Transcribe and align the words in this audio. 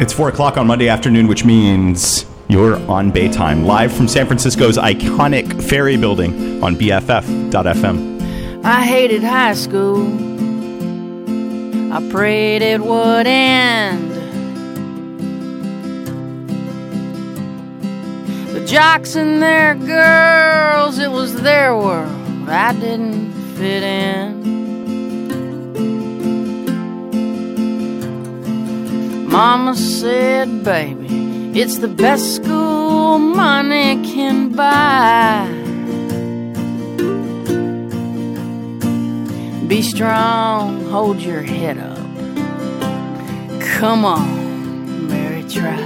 It's 0.00 0.14
4 0.14 0.30
o'clock 0.30 0.56
on 0.56 0.66
Monday 0.66 0.88
afternoon, 0.88 1.26
which 1.26 1.44
means 1.44 2.24
you're 2.48 2.76
on 2.90 3.12
Baytime, 3.12 3.66
live 3.66 3.92
from 3.92 4.08
San 4.08 4.24
Francisco's 4.24 4.78
iconic 4.78 5.62
ferry 5.62 5.98
building 5.98 6.64
on 6.64 6.74
BFF.FM. 6.74 8.64
I 8.64 8.82
hated 8.82 9.22
high 9.22 9.52
school. 9.52 10.06
I 11.92 12.08
prayed 12.10 12.62
it 12.62 12.80
would 12.80 13.26
end. 13.26 14.10
The 18.54 18.64
jocks 18.64 19.16
and 19.16 19.42
their 19.42 19.74
girls, 19.74 20.98
it 20.98 21.10
was 21.10 21.42
their 21.42 21.76
world. 21.76 22.48
I 22.48 22.72
didn't 22.72 23.34
fit 23.58 23.82
in. 23.82 24.29
Mama 29.30 29.76
said, 29.76 30.64
baby, 30.64 31.52
it's 31.54 31.78
the 31.78 31.86
best 31.86 32.34
school 32.34 33.20
money 33.20 34.02
can 34.04 34.48
buy. 34.50 35.46
Be 39.68 39.82
strong, 39.82 40.84
hold 40.86 41.20
your 41.20 41.42
head 41.42 41.78
up. 41.78 41.96
Come 43.78 44.04
on, 44.04 45.08
Mary, 45.08 45.44
try. 45.44 45.78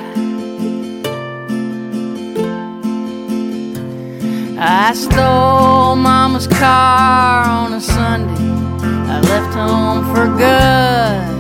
I 4.59 4.95
stole 4.95 5.97
Mama's 5.97 6.47
car 6.47 7.45
on 7.45 7.75
a 7.75 7.81
Sunday. 7.83 9.13
I 9.13 9.21
left 9.21 9.55
home 9.55 10.15
for 10.15 10.35
good. 10.39 11.34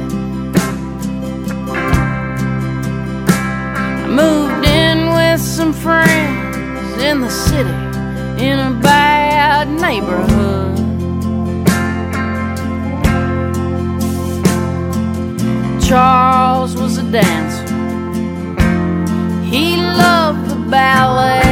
Moved 4.14 4.64
in 4.64 5.08
with 5.12 5.40
some 5.40 5.72
friends 5.72 7.02
in 7.02 7.20
the 7.20 7.28
city 7.28 7.76
in 8.46 8.58
a 8.60 8.70
bad 8.80 9.68
neighborhood. 9.68 10.76
Charles 15.82 16.76
was 16.76 16.98
a 16.98 17.02
dancer. 17.10 17.66
He 19.42 19.76
loved 19.76 20.48
the 20.48 20.60
ballet. 20.70 21.42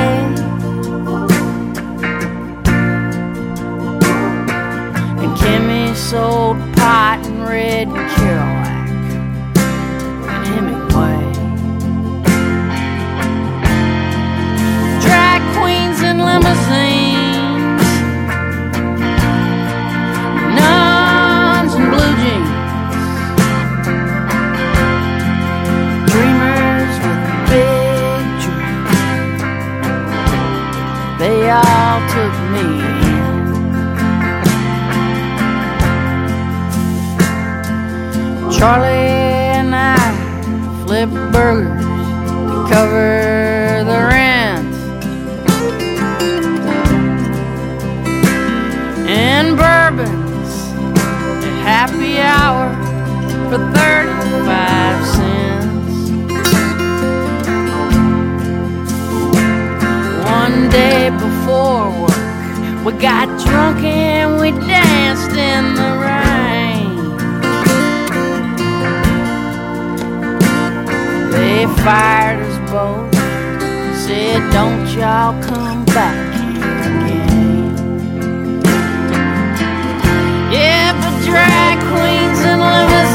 And 5.20 5.36
Kimmy 5.36 5.94
sold 5.96 6.58
pot 6.76 7.20
and 7.26 7.44
red 7.44 7.88
and 7.88 8.10
Charlie 38.62 38.86
and 39.58 39.74
I 39.74 39.98
flipped 40.86 41.12
burgers 41.32 41.82
to 41.82 42.64
cover 42.70 43.82
the 43.84 43.98
rent. 44.08 44.72
And 49.08 49.56
bourbons 49.56 50.52
at 51.44 51.54
happy 51.66 52.20
hour 52.20 52.70
for 53.50 53.58
35 53.74 55.06
cents. 55.16 55.96
One 60.24 60.70
day 60.70 61.10
before 61.10 61.90
work, 62.00 62.84
we 62.84 62.92
got 63.02 63.26
drunk 63.44 63.82
and 63.82 64.40
we 64.40 64.52
danced 64.52 65.32
in 65.32 65.71
fired 71.84 72.40
us 72.46 72.58
both, 72.70 73.12
said, 74.06 74.40
Don't 74.52 74.86
y'all 74.94 75.34
come 75.42 75.84
back 75.86 76.16
here 76.38 76.62
again. 76.88 77.74
Yeah, 80.52 80.92
but 81.00 81.14
drag 81.26 81.78
queens 81.90 82.40
and 82.50 82.60
limousines, 82.62 83.11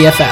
BFF.FM. 0.00 0.29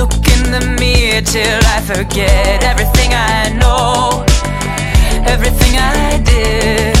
Look 0.00 0.14
in 0.14 0.50
the 0.50 0.76
mirror 0.80 1.20
till 1.20 1.60
I 1.76 1.82
forget 1.82 2.64
everything 2.64 3.12
I 3.12 3.50
know. 3.60 4.24
Everything 5.26 5.76
I 5.76 6.22
did 6.24 6.99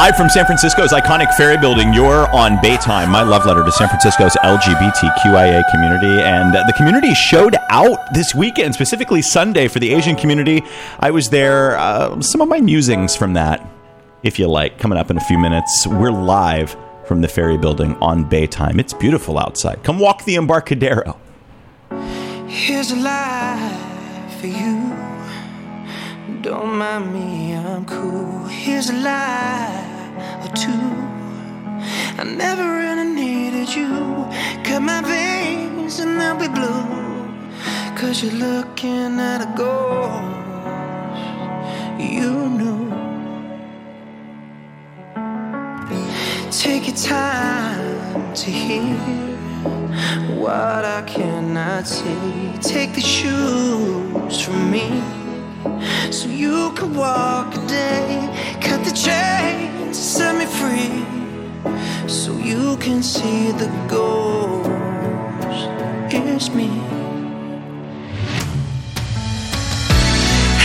Live 0.00 0.16
from 0.16 0.30
San 0.30 0.46
Francisco's 0.46 0.92
iconic 0.92 1.30
ferry 1.34 1.58
building, 1.58 1.92
you're 1.92 2.26
on 2.34 2.56
Baytime, 2.56 3.10
my 3.10 3.22
love 3.22 3.44
letter 3.44 3.62
to 3.62 3.70
San 3.70 3.86
Francisco's 3.86 4.32
LGBTQIA 4.36 5.62
community. 5.70 6.22
And 6.22 6.54
the 6.54 6.72
community 6.74 7.12
showed 7.12 7.54
out 7.68 7.98
this 8.14 8.34
weekend, 8.34 8.72
specifically 8.72 9.20
Sunday 9.20 9.68
for 9.68 9.78
the 9.78 9.92
Asian 9.92 10.16
community. 10.16 10.62
I 11.00 11.10
was 11.10 11.28
there. 11.28 11.76
Uh, 11.76 12.18
some 12.22 12.40
of 12.40 12.48
my 12.48 12.60
musings 12.60 13.14
from 13.14 13.34
that, 13.34 13.62
if 14.22 14.38
you 14.38 14.48
like, 14.48 14.78
coming 14.78 14.96
up 14.96 15.10
in 15.10 15.18
a 15.18 15.20
few 15.20 15.38
minutes. 15.38 15.86
We're 15.86 16.12
live 16.12 16.74
from 17.04 17.20
the 17.20 17.28
ferry 17.28 17.58
building 17.58 17.94
on 17.96 18.24
Baytime. 18.24 18.80
It's 18.80 18.94
beautiful 18.94 19.38
outside. 19.38 19.84
Come 19.84 19.98
walk 19.98 20.24
the 20.24 20.36
Embarcadero. 20.36 21.20
Here's 22.48 22.90
a 22.90 22.96
for 24.40 24.46
you. 24.46 24.96
Don't 26.40 26.78
mind 26.78 27.12
me, 27.12 27.54
I'm 27.54 27.84
cool. 27.84 28.46
Here's 28.46 28.88
a 28.88 28.94
lie 28.94 29.89
or 30.44 30.52
two. 30.56 30.86
I 32.18 32.24
never 32.24 32.64
really 32.78 33.08
needed 33.22 33.68
you. 33.74 33.90
Cut 34.64 34.80
my 34.80 35.00
veins 35.02 36.00
and 36.00 36.20
they'll 36.20 36.36
be 36.36 36.48
blue. 36.48 37.00
Cause 37.96 38.22
you're 38.22 38.40
looking 38.48 39.20
at 39.20 39.40
a 39.42 39.50
ghost. 39.56 40.40
You 41.98 42.32
knew. 42.58 42.80
Take 46.50 46.88
your 46.88 46.96
time 46.96 48.34
to 48.34 48.50
hear 48.50 48.96
what 50.38 50.84
I 50.84 51.02
cannot 51.06 51.86
see. 51.86 52.52
Take 52.60 52.94
the 52.94 53.00
shoes 53.00 54.40
from 54.40 54.70
me 54.70 54.88
so 56.10 56.28
you 56.28 56.72
can 56.72 56.94
walk 56.94 57.54
a 57.54 57.66
day. 57.66 58.58
Cut 58.60 58.84
the 58.84 58.92
chains, 59.90 59.98
set 59.98 60.36
me 60.36 60.46
free 60.46 61.04
so 62.08 62.36
you 62.38 62.76
can 62.78 63.02
see 63.02 63.52
the 63.52 63.68
ghost. 63.88 64.68
It's 66.12 66.50
me. 66.54 66.68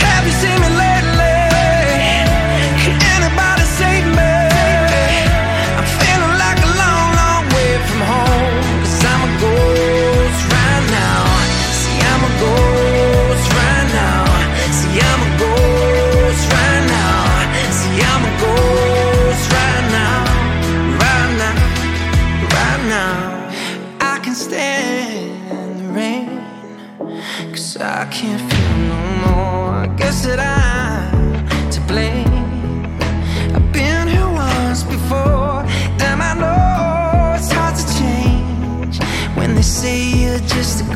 Have 0.00 0.26
you 0.26 0.32
seen 0.32 0.60
me 0.60 0.85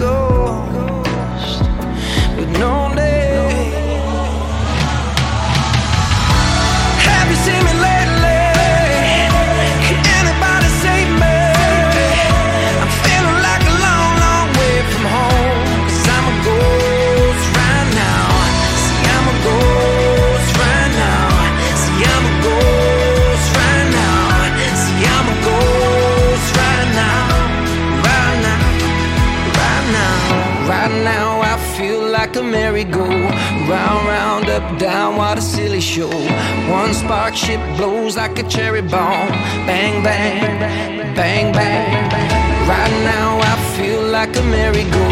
go. 0.00 0.39
Round, 33.70 34.04
round, 34.08 34.48
up, 34.50 34.78
down, 34.80 35.14
what 35.14 35.38
a 35.38 35.40
silly 35.40 35.80
show. 35.80 36.10
One 36.68 36.92
spark 36.92 37.36
ship 37.36 37.60
blows 37.76 38.16
like 38.16 38.36
a 38.40 38.42
cherry 38.48 38.82
bomb. 38.82 39.28
Bang, 39.64 40.02
bang, 40.02 41.14
bang, 41.14 41.52
bang. 41.52 42.10
Right 42.68 42.94
now 43.04 43.38
I 43.38 43.54
feel 43.76 44.02
like 44.02 44.34
a 44.36 44.42
merry-go. 44.42 45.06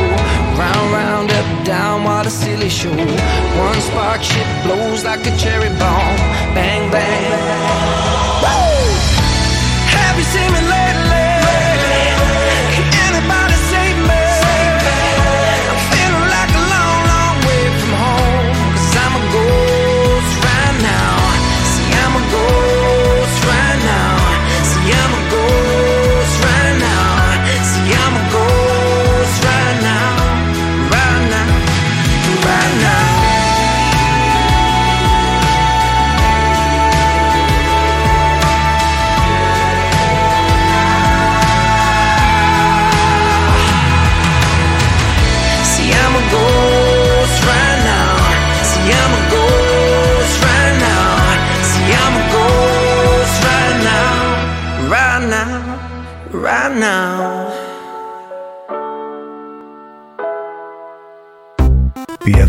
Round, 0.59 0.93
round, 0.93 1.31
up, 1.31 1.65
down, 1.65 2.03
what 2.03 2.27
a 2.27 2.31
silly 2.31 2.69
show. 2.69 2.91
One 2.91 3.81
spark 3.81 4.23
ship 4.23 4.49
blows 4.65 5.05
like 5.05 5.25
a 5.25 5.37
cherry 5.39 5.71
bomb. 5.79 6.17
Bang, 6.57 6.91
bang. 6.91 7.31
Woo! 8.43 8.89
Have 9.95 10.17
you 10.19 10.25
seen 10.35 10.51
me 10.53 10.78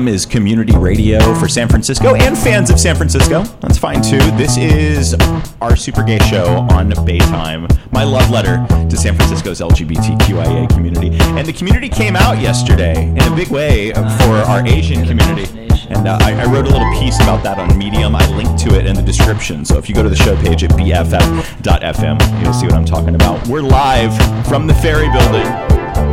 FM 0.00 0.08
is 0.08 0.24
community 0.24 0.76
radio 0.76 1.34
for 1.34 1.48
San 1.48 1.68
Francisco 1.68 2.14
and 2.14 2.36
fans 2.36 2.70
of 2.70 2.80
San 2.80 2.96
Francisco. 2.96 3.42
That's 3.60 3.76
fine 3.76 4.00
too. 4.00 4.18
This 4.36 4.56
is 4.56 5.14
our 5.60 5.76
Super 5.76 6.02
Gay 6.02 6.18
Show 6.20 6.66
on 6.70 6.90
Baytime, 6.90 7.68
my 7.92 8.04
love 8.04 8.30
letter 8.30 8.64
to 8.88 8.96
San 8.96 9.14
Francisco's 9.14 9.60
LGBTQIA 9.60 10.70
community. 10.70 11.10
And 11.20 11.46
the 11.46 11.52
community 11.52 11.88
came 11.88 12.16
out 12.16 12.40
yesterday 12.40 13.08
in 13.08 13.20
a 13.20 13.36
big 13.36 13.48
way 13.48 13.92
for 13.92 14.36
our 14.48 14.66
Asian 14.66 15.04
community. 15.04 15.68
And 15.90 16.08
uh, 16.08 16.18
I, 16.22 16.32
I, 16.32 16.44
wrote 16.46 16.66
a 16.66 16.70
little 16.70 16.90
piece 17.00 17.20
about 17.20 17.42
that 17.42 17.58
on 17.58 17.76
Medium. 17.76 18.14
I 18.14 18.26
linked 18.36 18.58
to 18.60 18.78
it 18.78 18.86
in 18.86 18.94
the 18.94 19.02
description. 19.02 19.64
So 19.64 19.76
if 19.76 19.88
you 19.88 19.94
go 19.94 20.04
to 20.04 20.08
the 20.08 20.16
show 20.16 20.36
page 20.36 20.62
at 20.62 20.70
bff.fm, 20.70 22.42
you'll 22.42 22.52
see 22.52 22.66
what 22.66 22.74
I'm 22.74 22.84
talking 22.84 23.16
about. 23.16 23.46
We're 23.48 23.62
live 23.62 24.16
from 24.46 24.68
the 24.68 24.74
ferry 24.74 25.10
building 25.10 25.46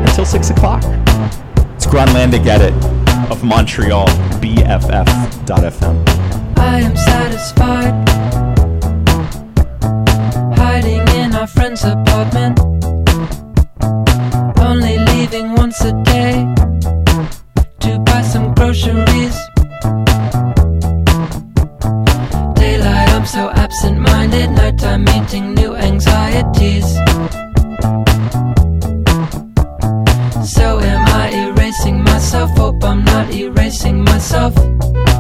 until 0.08 0.26
6 0.26 0.50
o'clock. 0.50 0.84
It's 1.76 1.86
Gronlandic 1.86 2.46
Edit 2.48 2.97
of 3.30 3.44
Montreal, 3.44 4.08
BFF.FM. 4.42 5.96
I 6.58 6.80
am 6.80 6.96
satisfied 6.96 7.94
hiding 10.58 11.08
in 11.20 11.36
our 11.36 11.48
friend's 11.48 11.84
apartment, 11.84 12.60
only 14.60 14.98
leaving 14.98 15.56
once 15.56 15.82
a 15.82 15.92
day 16.04 16.46
to 17.80 18.00
buy 18.00 18.22
some 18.22 18.54
groceries. 18.54 19.38
Daylight, 22.56 23.10
I'm 23.16 23.26
so 23.26 23.50
absent 23.52 24.00
minded, 24.00 24.52
nighttime 24.52 25.04
meeting 25.04 25.54
new 25.54 25.76
anxieties. 25.76 26.86
myself. 34.30 35.17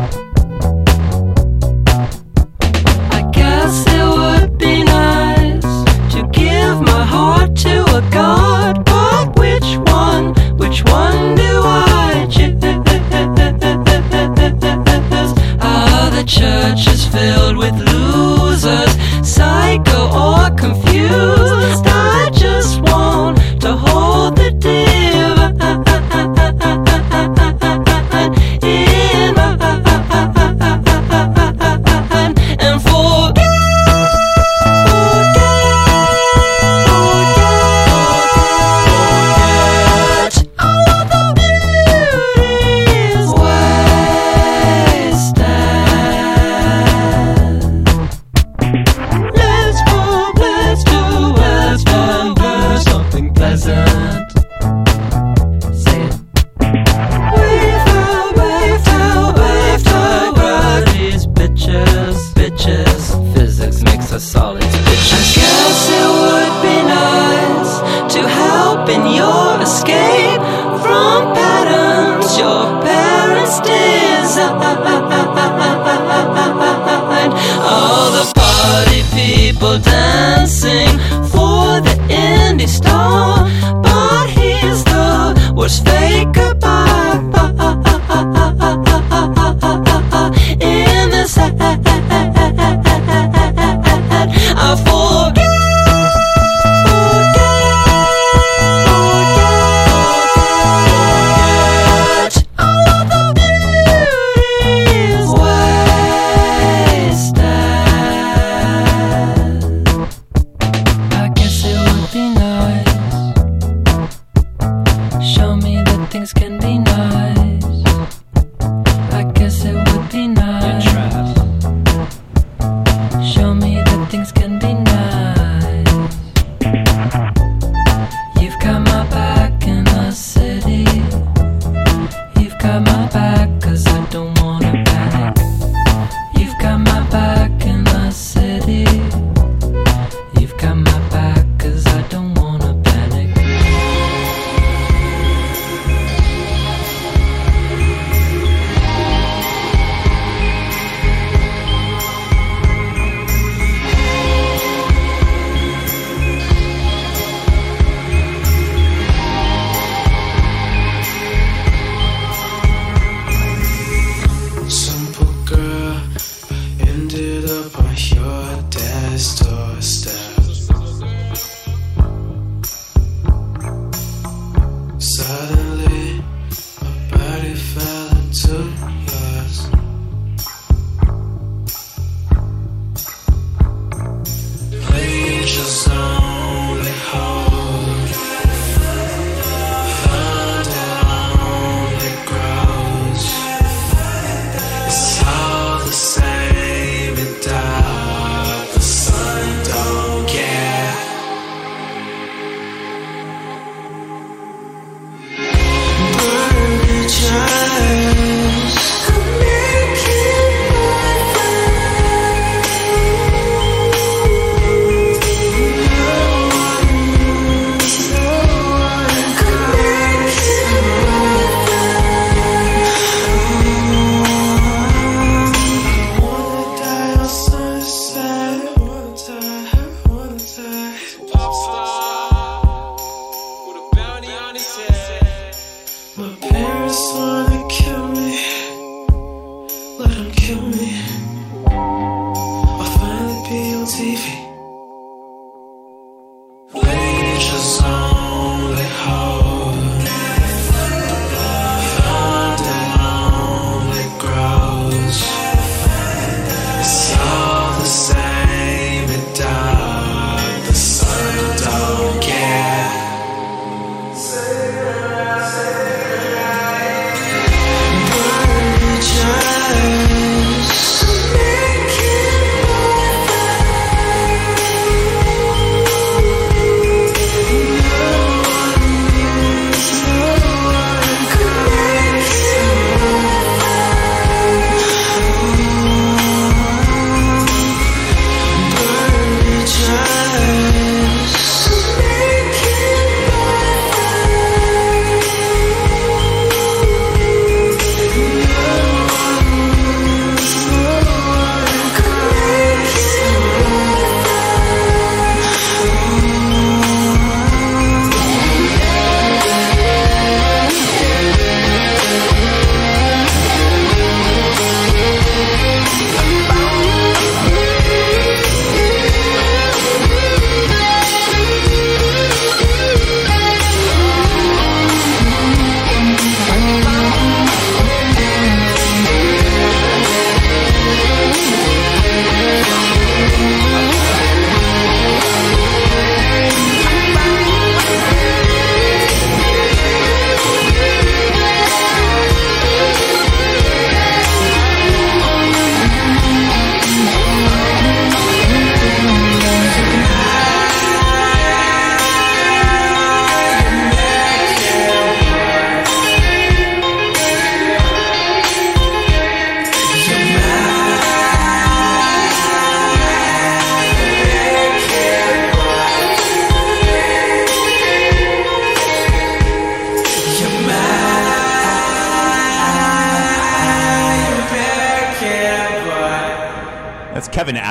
doorstep. 169.78 170.17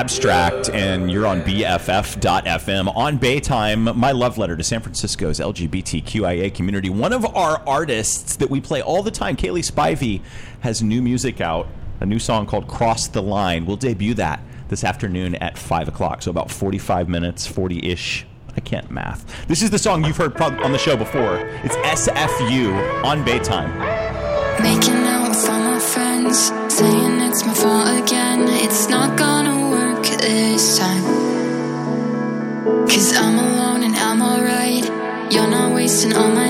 Abstract, 0.07 0.71
and 0.71 1.11
you're 1.11 1.27
on 1.27 1.43
BFF.FM 1.43 2.97
on 2.97 3.19
Baytime. 3.19 3.97
My 3.97 4.13
love 4.13 4.39
letter 4.39 4.57
to 4.57 4.63
San 4.63 4.81
Francisco's 4.81 5.41
LGBTQIA 5.41 6.55
community. 6.55 6.89
One 6.91 7.13
of 7.13 7.27
our 7.35 7.61
artists 7.67 8.37
that 8.37 8.49
we 8.49 8.61
play 8.61 8.81
all 8.81 9.03
the 9.03 9.11
time, 9.11 9.35
Cayley 9.35 9.63
Spivey, 9.63 10.23
has 10.61 10.81
new 10.81 11.03
music 11.03 11.41
out, 11.41 11.67
a 11.99 12.07
new 12.07 12.21
song 12.21 12.47
called 12.47 12.69
Cross 12.69 13.09
the 13.09 13.21
Line. 13.21 13.67
We'll 13.67 13.79
debut 13.79 14.15
that 14.15 14.39
this 14.69 14.85
afternoon 14.85 15.35
at 15.35 15.59
5 15.59 15.89
o'clock. 15.89 16.23
So 16.23 16.31
about 16.31 16.53
45 16.53 17.09
minutes, 17.09 17.45
40 17.49 17.85
ish. 17.91 18.25
I 18.57 18.61
can't 18.61 18.89
math. 18.93 19.49
This 19.49 19.61
is 19.61 19.71
the 19.71 19.79
song 19.79 20.05
you've 20.05 20.17
heard 20.17 20.41
on 20.41 20.71
the 20.71 20.79
show 20.79 20.97
before. 20.97 21.39
It's 21.65 21.75
SFU 21.79 23.03
on 23.03 23.25
Baytime. 23.25 23.77
Making 24.63 25.05
out 25.09 25.31
with 25.31 25.51
all 25.51 25.59
my 25.59 25.81
friends, 25.81 26.53
saying 26.73 27.21
it's 27.23 27.45
my 27.45 27.55
fault 27.55 27.89
again. 27.89 28.45
It's 28.49 28.89
not 28.89 29.19
this 30.57 30.79
time. 30.79 31.05
Cause 32.89 33.15
I'm 33.15 33.39
alone 33.39 33.83
and 33.83 33.95
I'm 33.95 34.23
alright. 34.23 34.87
You're 35.31 35.51
not 35.51 35.75
wasting 35.75 36.15
all 36.15 36.31
my 36.31 36.49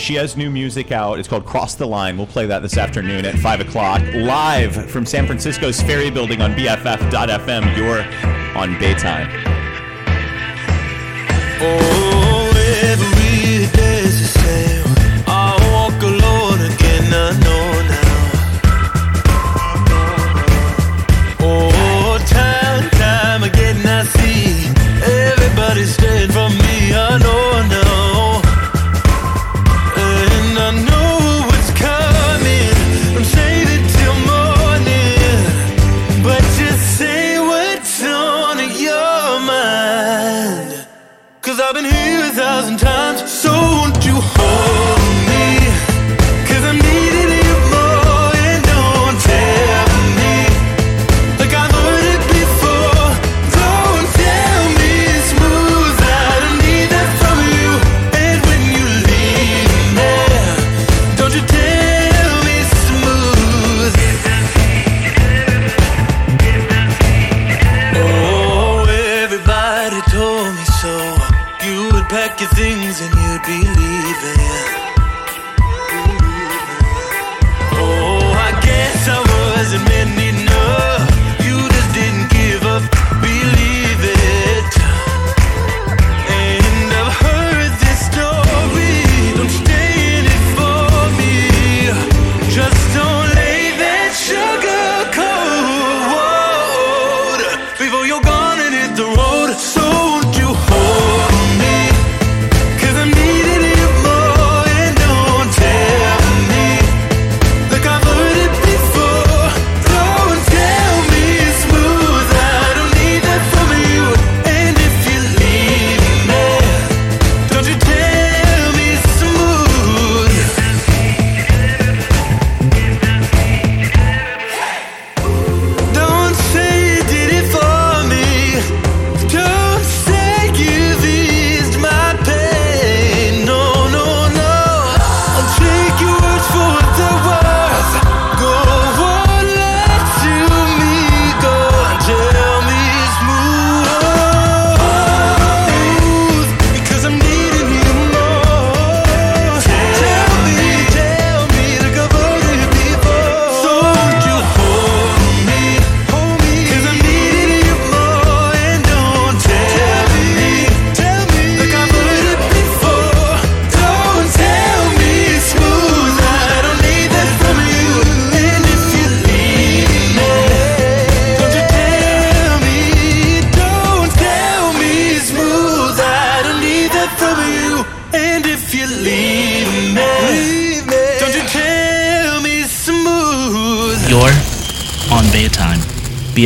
she 0.00 0.14
has 0.14 0.36
new 0.36 0.50
music 0.50 0.92
out. 0.92 1.18
It's 1.18 1.28
called 1.28 1.44
Cross 1.44 1.76
the 1.76 1.86
Line. 1.86 2.16
We'll 2.16 2.26
play 2.26 2.46
that 2.46 2.60
this 2.62 2.76
afternoon 2.76 3.24
at 3.24 3.38
5 3.38 3.60
o'clock, 3.60 4.02
live 4.14 4.90
from 4.90 5.06
San 5.06 5.26
Francisco's 5.26 5.80
Ferry 5.82 6.10
Building 6.10 6.40
on 6.40 6.54
BFF.FM. 6.54 7.76
You're 7.76 8.00
on 8.56 8.74
Baytime. 8.76 9.28
Oh. 11.62 12.19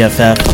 BFF.FM. 0.05 0.54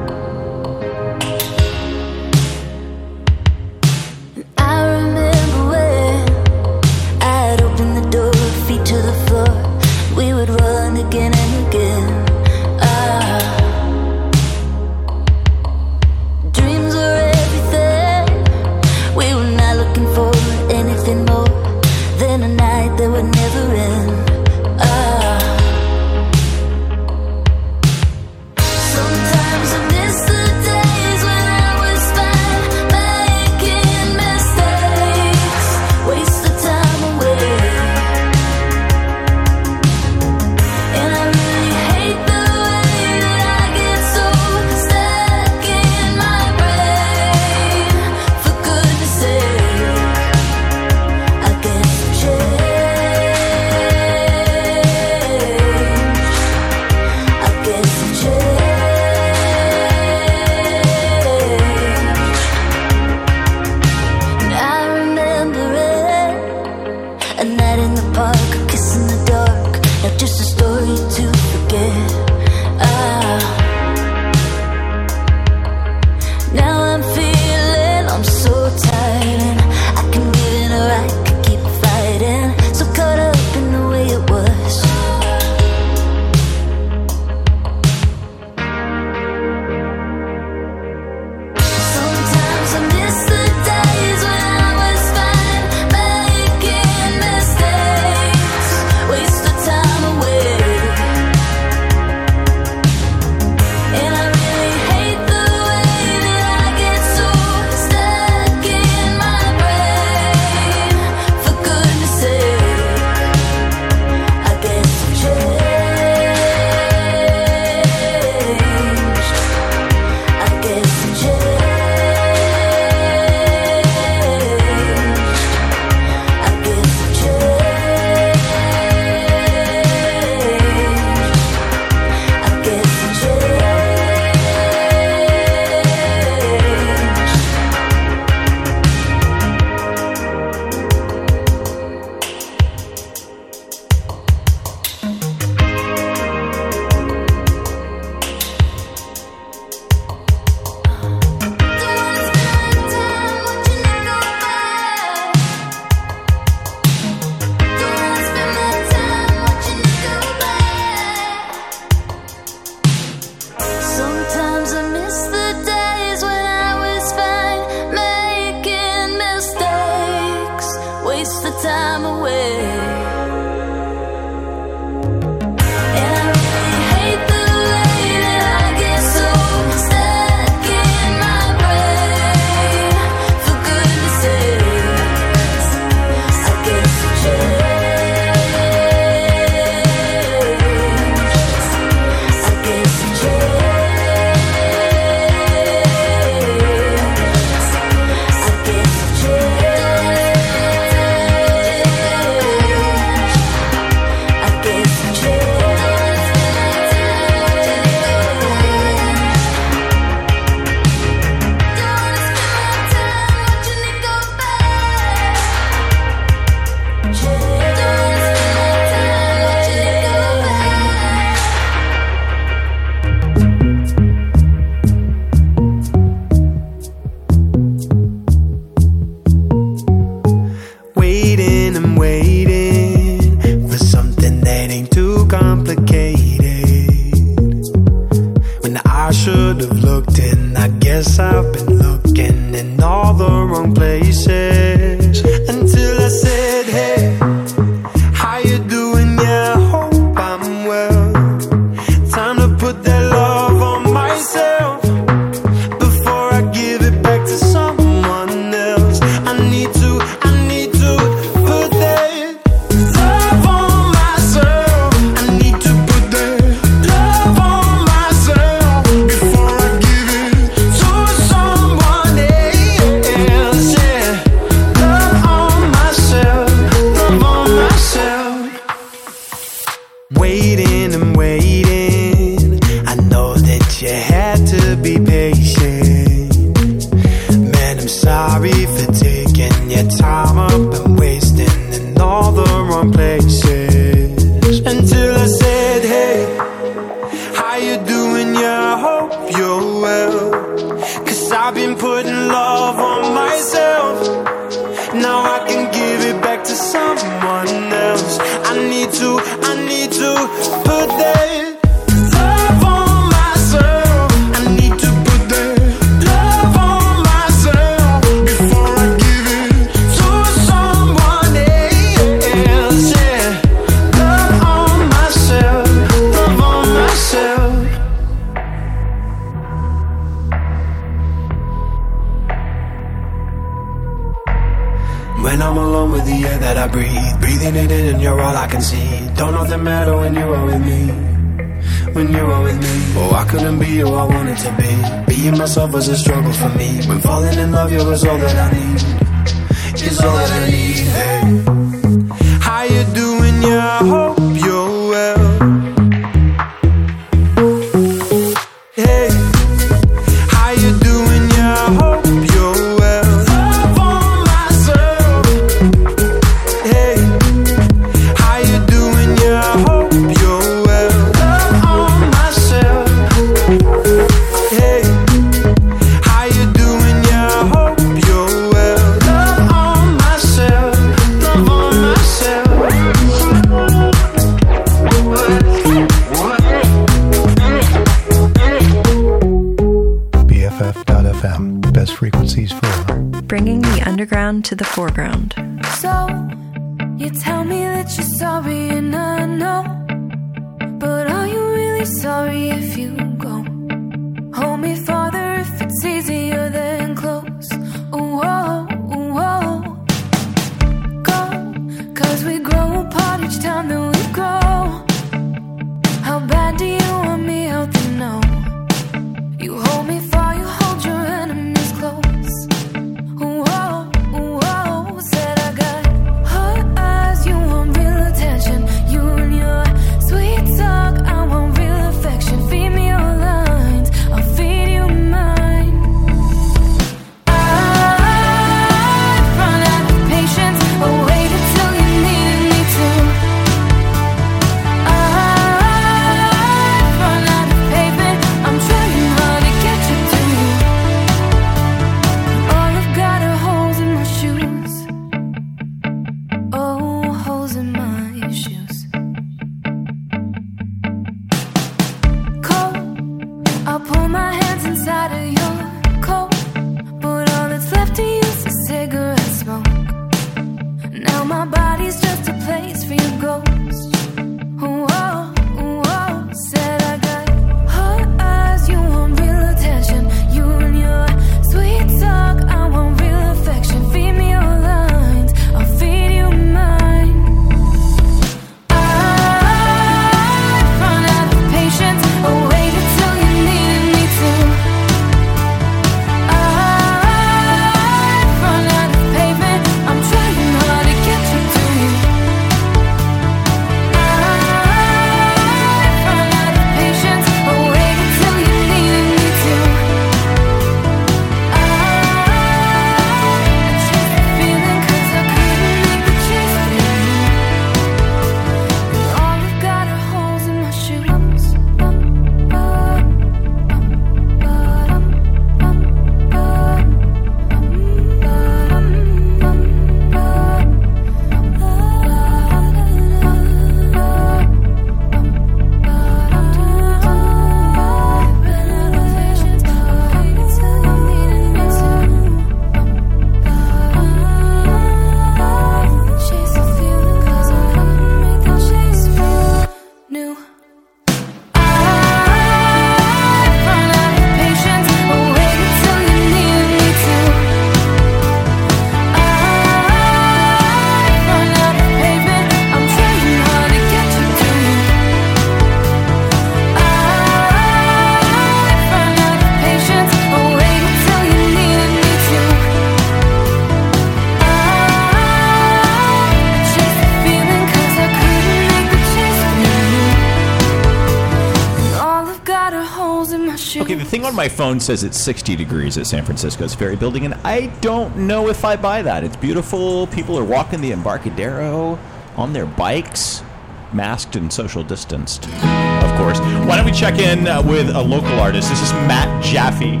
phone 584.66 584.80
says 584.80 585.04
it's 585.04 585.20
60 585.20 585.54
degrees 585.54 585.96
at 585.96 586.08
San 586.08 586.24
Francisco's 586.24 586.74
Ferry 586.74 586.96
Building, 586.96 587.24
and 587.24 587.34
I 587.44 587.66
don't 587.82 588.16
know 588.16 588.48
if 588.48 588.64
I 588.64 588.74
buy 588.74 589.00
that. 589.00 589.22
It's 589.22 589.36
beautiful. 589.36 590.08
People 590.08 590.36
are 590.36 590.44
walking 590.44 590.80
the 590.80 590.90
Embarcadero 590.90 591.96
on 592.36 592.52
their 592.52 592.66
bikes, 592.66 593.44
masked 593.92 594.34
and 594.34 594.52
social 594.52 594.82
distanced, 594.82 595.44
of 595.46 596.18
course. 596.18 596.40
Why 596.66 596.74
don't 596.74 596.84
we 596.84 596.90
check 596.90 597.20
in 597.20 597.46
uh, 597.46 597.62
with 597.62 597.90
a 597.90 598.02
local 598.02 598.40
artist? 598.40 598.68
This 598.68 598.82
is 598.82 598.92
Matt 599.06 599.44
Jaffe, 599.44 600.00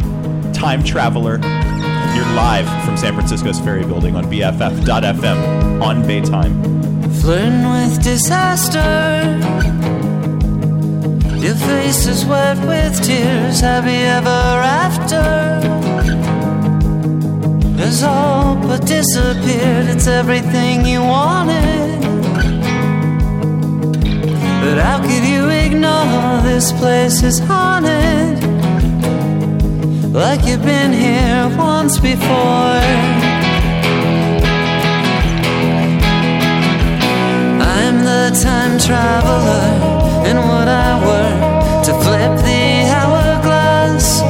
time 0.52 0.82
traveler. 0.82 1.34
You're 2.16 2.34
live 2.34 2.66
from 2.84 2.96
San 2.96 3.14
Francisco's 3.14 3.60
Ferry 3.60 3.84
Building 3.84 4.16
on 4.16 4.24
BFF.FM 4.24 5.80
on 5.80 6.02
Baytime. 6.02 7.20
Flirting 7.20 7.70
with 7.70 8.02
disaster. 8.02 9.85
Your 11.46 11.54
face 11.54 12.08
is 12.08 12.24
wet 12.24 12.58
with 12.66 13.00
tears. 13.04 13.60
Happy 13.60 13.98
ever 14.18 14.42
after. 14.82 15.22
Has 17.78 18.02
all 18.02 18.56
but 18.56 18.84
disappeared. 18.84 19.86
It's 19.94 20.08
everything 20.08 20.84
you 20.84 21.02
wanted. 21.02 22.00
But 24.60 24.78
how 24.86 24.98
could 25.00 25.24
you 25.34 25.46
ignore 25.48 26.42
this 26.42 26.72
place 26.72 27.22
is 27.22 27.38
haunted? 27.38 28.42
Like 30.12 30.44
you've 30.46 30.64
been 30.64 30.92
here 30.92 31.56
once 31.56 31.96
before. 32.00 32.82
I'm 37.78 37.96
the 38.10 38.36
time 38.42 38.80
traveler, 38.80 39.68
and 40.26 40.38
would 40.38 40.68
I 40.86 41.06
were 41.06 41.25
flip 42.04 42.34
the 42.50 42.66
hourglass, 42.96 44.20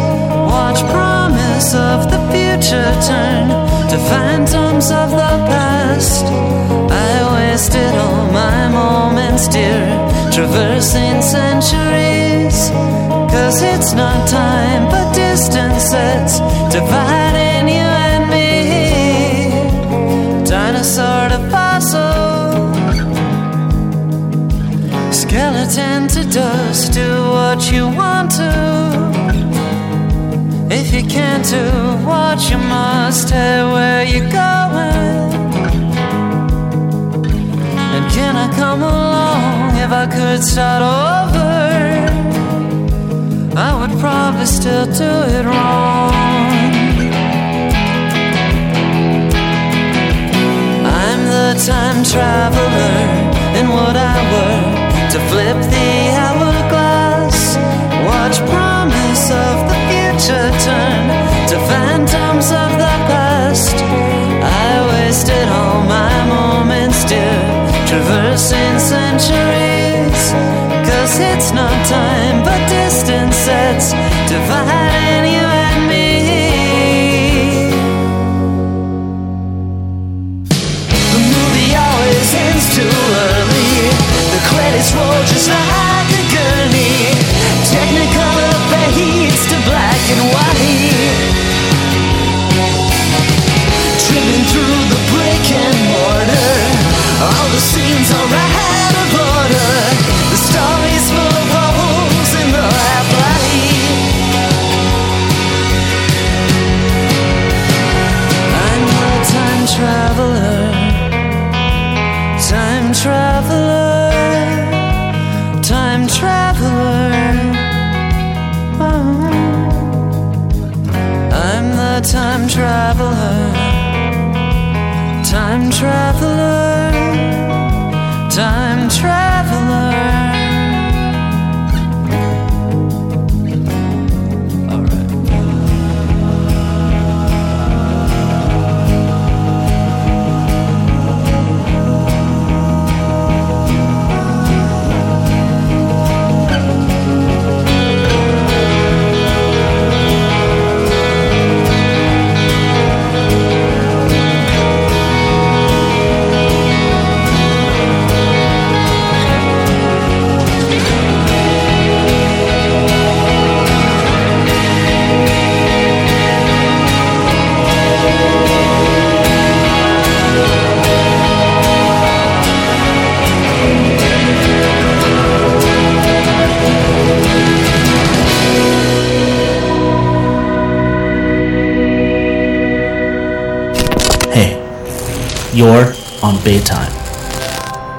watch 0.52 0.80
promise 0.90 1.74
of 1.74 2.10
the 2.12 2.20
future 2.32 2.90
turn 3.08 3.48
to 3.90 3.98
phantoms 4.10 4.90
of 4.90 5.10
the 5.10 5.34
past. 5.50 6.24
I 6.90 7.12
wasted 7.36 7.94
all 8.04 8.26
my 8.32 8.68
moments, 8.68 9.48
dear, 9.48 9.86
traversing 10.32 11.22
centuries. 11.22 12.70
Cause 13.32 13.62
it's 13.62 13.92
not 13.92 14.28
time, 14.28 14.84
but 14.90 15.14
distance 15.14 15.90
that's 15.90 16.38
dividing 16.72 17.45
Skeleton 25.66 26.06
to 26.08 26.22
dust, 26.30 26.92
do 26.92 27.30
what 27.30 27.72
you 27.72 27.88
want 27.88 28.30
to. 28.30 28.52
If 30.70 30.94
you 30.94 31.02
can't 31.02 31.44
do 31.44 31.66
what 32.06 32.38
you 32.48 32.56
must, 32.56 33.30
hey, 33.30 33.64
where 33.64 34.04
you 34.04 34.20
going? 34.20 35.32
And 37.94 38.12
can 38.12 38.36
I 38.36 38.48
come 38.54 38.82
along 38.82 39.76
if 39.78 39.90
I 39.90 40.06
could 40.06 40.44
start 40.44 40.82
over? 40.82 41.46
I 43.58 43.70
would 43.80 43.98
probably 43.98 44.46
still 44.46 44.86
do 44.86 45.12
it 45.34 45.44
wrong. 45.46 46.12
I'm 51.02 51.20
the 51.24 51.60
time 51.66 52.04
traveler, 52.04 52.94
and 53.58 53.68
what 53.68 53.96
I 53.96 54.16
were 54.30 54.65
to 55.16 55.22
flip 55.30 55.56
the 55.70 55.92
hourglass, 56.20 57.56
watch 58.04 58.36
promise 58.52 59.24
of 59.30 59.56
the 59.70 59.78
future 59.88 60.48
turn 60.66 61.04
to 61.48 61.56
phantoms 61.70 62.48
of 62.62 62.70
the 62.82 62.94
past. 63.08 63.76
I 64.66 64.72
wasted 64.92 65.48
all 65.48 65.80
my 65.96 66.12
moments, 66.36 67.02
dear, 67.08 67.40
traversing 67.88 68.78
centuries. 68.92 70.22
Cause 70.88 71.14
it's 71.32 71.50
not 71.52 71.74
time, 71.86 72.44
but 72.44 72.60
distance 72.68 73.38
that's 73.46 73.92
dividing 74.28 75.05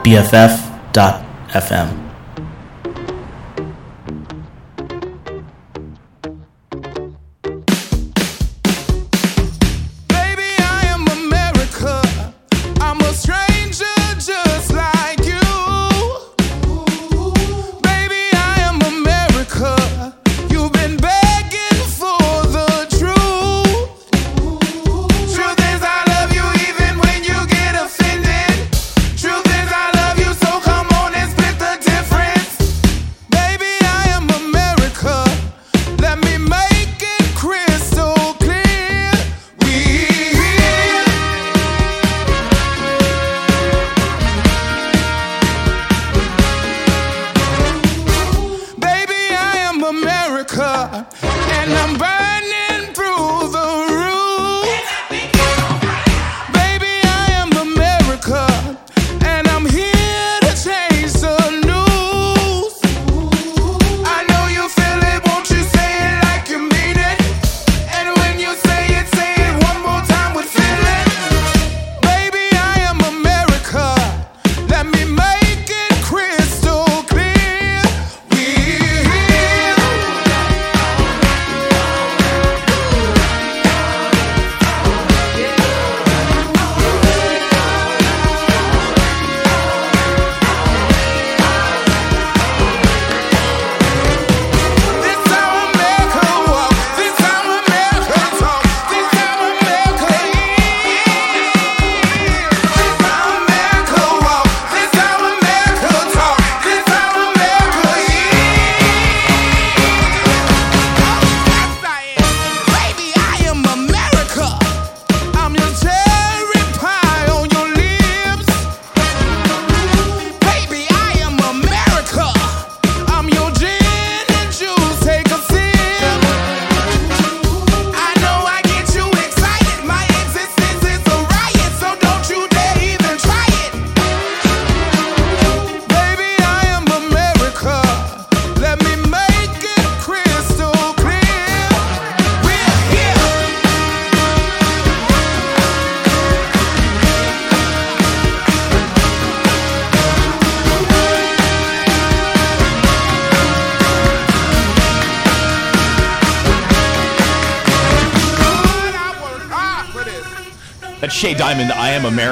BFF.FM. 0.08 2.07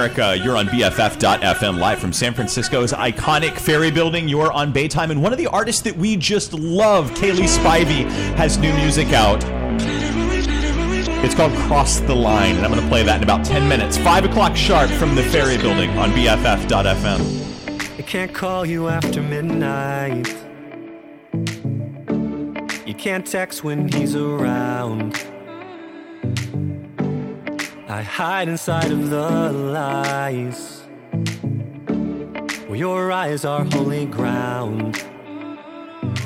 America. 0.06 0.44
You're 0.44 0.56
on 0.56 0.68
BFF.FM 0.68 1.80
live 1.80 1.98
from 1.98 2.14
San 2.14 2.36
Francisco's 2.36 2.94
iconic 2.94 3.58
ferry 3.58 3.90
building. 3.90 4.28
You're 4.28 4.52
on 4.52 4.72
Baytime. 4.72 5.10
And 5.10 5.20
one 5.24 5.32
of 5.32 5.40
the 5.40 5.48
artists 5.48 5.82
that 5.82 5.98
we 5.98 6.16
just 6.16 6.54
love, 6.54 7.12
Cayley 7.16 7.46
Spivey, 7.46 8.04
has 8.36 8.60
new 8.60 8.72
music 8.74 9.14
out. 9.14 9.44
It's 11.24 11.34
called 11.34 11.54
Cross 11.54 12.02
the 12.02 12.16
Line. 12.16 12.56
And 12.56 12.64
I'm 12.64 12.72
going 12.72 12.84
to 12.84 12.88
play 12.88 13.02
that 13.02 13.18
in 13.18 13.24
about 13.24 13.44
10 13.46 13.68
minutes. 13.68 13.98
5 13.98 14.26
o'clock 14.26 14.56
sharp 14.56 14.92
from 14.92 15.16
the 15.16 15.24
ferry 15.24 15.58
building 15.58 15.90
on 15.98 16.12
BFF.FM. 16.12 17.98
I 17.98 18.02
can't 18.04 18.34
call 18.34 18.64
you 18.64 18.88
after 18.90 19.24
midnight. 19.24 20.28
You 22.86 22.94
can't 22.94 23.26
text 23.26 23.64
when 23.64 23.88
he's 23.88 24.16
around. 24.16 25.20
I 27.96 28.02
hide 28.02 28.50
inside 28.50 28.92
of 28.92 29.10
the 29.10 29.54
lies. 29.54 30.82
Where 32.68 32.78
your 32.78 33.10
eyes 33.10 33.46
are 33.46 33.64
holy 33.64 34.06
ground. 34.06 35.02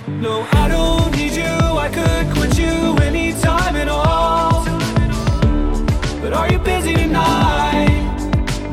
No, 0.07 0.47
I 0.51 0.67
don't 0.67 1.11
need 1.15 1.33
you. 1.33 1.43
I 1.85 1.89
could 1.93 2.25
quit 2.35 2.57
you 2.57 2.73
anytime 3.09 3.75
at 3.75 3.87
all. 3.87 4.65
But 6.21 6.33
are 6.33 6.51
you 6.51 6.57
busy 6.57 6.95
tonight? 6.95 8.17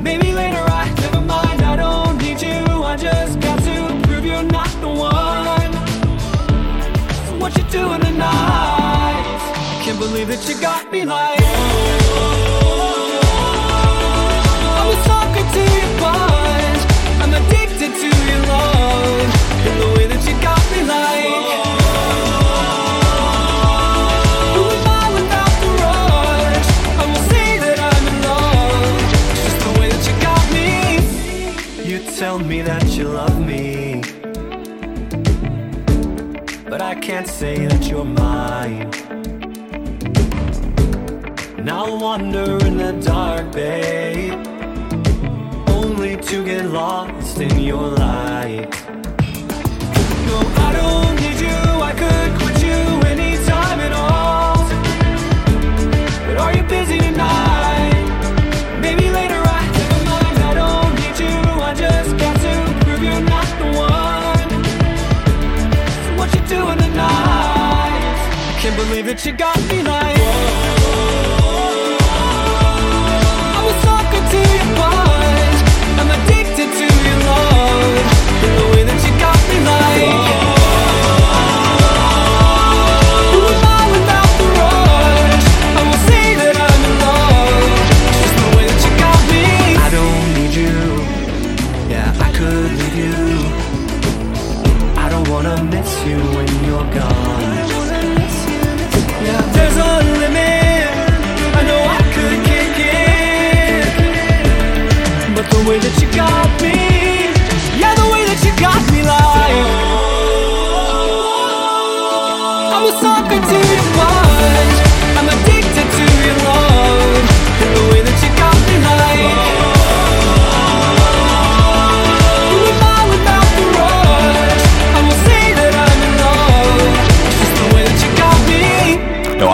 Maybe 0.00 0.32
later 0.32 0.64
I 0.80 0.88
never 1.02 1.20
mind. 1.20 1.60
I 1.60 1.76
don't 1.76 2.16
need 2.16 2.40
you. 2.40 2.64
I 2.92 2.96
just 2.96 3.38
got 3.40 3.58
to 3.58 4.00
prove 4.04 4.24
you're 4.24 4.42
not 4.42 4.70
the 4.80 4.88
one. 4.88 5.72
So 7.26 7.36
what 7.36 7.54
you 7.58 7.64
doing 7.64 8.00
tonight? 8.00 9.36
Can't 9.84 9.98
believe 9.98 10.28
that 10.28 10.48
you 10.48 10.58
got 10.62 10.90
me 10.90 11.04
like. 11.04 12.35
I 36.86 36.94
can't 36.94 37.26
say 37.26 37.66
that 37.66 37.88
you're 37.88 38.04
mine. 38.04 38.92
I'll 41.68 41.98
wander 41.98 42.64
in 42.64 42.76
the 42.76 42.92
dark, 43.04 43.50
babe. 43.50 44.32
Only 45.68 46.16
to 46.16 46.44
get 46.44 46.66
lost 46.66 47.40
in 47.40 47.58
your 47.58 47.88
light. 47.88 48.70
No, 50.28 50.38
I 50.66 50.70
don't 50.78 51.16
need 51.22 51.40
you. 51.46 51.58
I 51.90 51.92
could 52.02 52.30
quit 52.40 52.58
you 52.68 52.80
anytime 53.14 53.80
at 53.80 53.92
all. 53.92 54.56
But 56.26 56.36
are 56.36 56.56
you 56.56 56.62
busy 56.62 57.05
that 69.06 69.24
you 69.24 69.32
got 69.32 69.56
me 69.68 69.82
like. 69.82 70.15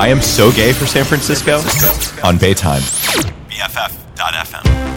I 0.02 0.08
am 0.08 0.20
so 0.20 0.50
gay 0.50 0.72
for 0.72 0.84
San 0.84 1.04
Francisco 1.04 1.58
on 2.26 2.36
Baytime. 2.36 2.82
BFF.FM. 3.48 4.91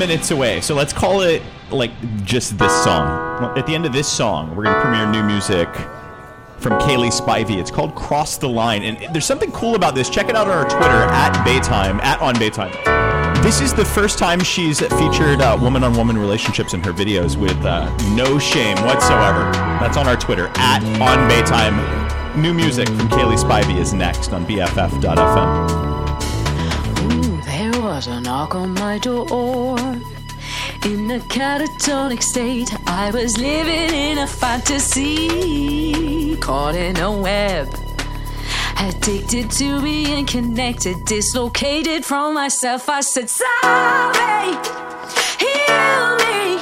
minutes 0.00 0.30
away, 0.30 0.62
so 0.62 0.74
let's 0.74 0.94
call 0.94 1.20
it 1.20 1.42
like 1.70 1.92
just 2.24 2.58
this 2.58 2.72
song. 2.82 3.56
At 3.56 3.66
the 3.66 3.74
end 3.74 3.84
of 3.84 3.92
this 3.92 4.08
song, 4.08 4.56
we're 4.56 4.64
gonna 4.64 4.80
premiere 4.80 5.06
new 5.06 5.22
music 5.22 5.68
from 6.56 6.80
Cayley 6.80 7.10
Spivey. 7.10 7.58
It's 7.58 7.70
called 7.70 7.94
Cross 7.94 8.38
the 8.38 8.48
Line, 8.48 8.82
and 8.82 9.14
there's 9.14 9.26
something 9.26 9.52
cool 9.52 9.74
about 9.74 9.94
this. 9.94 10.08
Check 10.08 10.30
it 10.30 10.34
out 10.34 10.48
on 10.48 10.56
our 10.56 10.68
Twitter 10.68 11.02
at 11.12 11.34
Baytime 11.46 12.02
at 12.02 12.18
on 12.20 12.34
Baytime. 12.36 12.72
This 13.42 13.60
is 13.60 13.74
the 13.74 13.84
first 13.84 14.18
time 14.18 14.40
she's 14.40 14.80
featured 14.80 15.40
uh, 15.40 15.56
woman-on-woman 15.60 16.16
relationships 16.16 16.74
in 16.74 16.82
her 16.82 16.92
videos 16.92 17.36
with 17.36 17.56
uh, 17.64 17.94
no 18.14 18.38
shame 18.38 18.76
whatsoever. 18.84 19.50
That's 19.80 19.96
on 19.98 20.06
our 20.06 20.16
Twitter 20.16 20.50
at 20.56 20.82
on 21.00 21.30
Baytime. 21.30 22.36
New 22.36 22.54
music 22.54 22.88
from 22.88 23.08
Cayley 23.10 23.36
Spivey 23.36 23.78
is 23.78 23.92
next 23.92 24.32
on 24.32 24.46
BFF.fm. 24.46 25.89
Ooh, 28.00 28.02
there 28.02 28.14
was 28.14 28.18
a 28.18 28.20
knock 28.20 28.54
on 28.54 28.72
my 28.74 28.98
door. 28.98 29.78
In 30.86 31.10
a 31.10 31.18
catatonic 31.28 32.22
state, 32.22 32.72
I 32.86 33.10
was 33.10 33.36
living 33.36 33.92
in 33.94 34.16
a 34.18 34.26
fantasy, 34.26 36.36
caught 36.36 36.74
in 36.74 36.96
a 36.98 37.12
web. 37.12 37.68
Addicted 38.78 39.50
to 39.52 39.82
being 39.82 40.24
connected, 40.24 41.04
dislocated 41.04 42.02
from 42.04 42.32
myself. 42.34 42.88
I 42.88 43.00
said, 43.02 43.28
Sorry, 43.28 44.56
heal 45.38 46.16
me. 46.24 46.58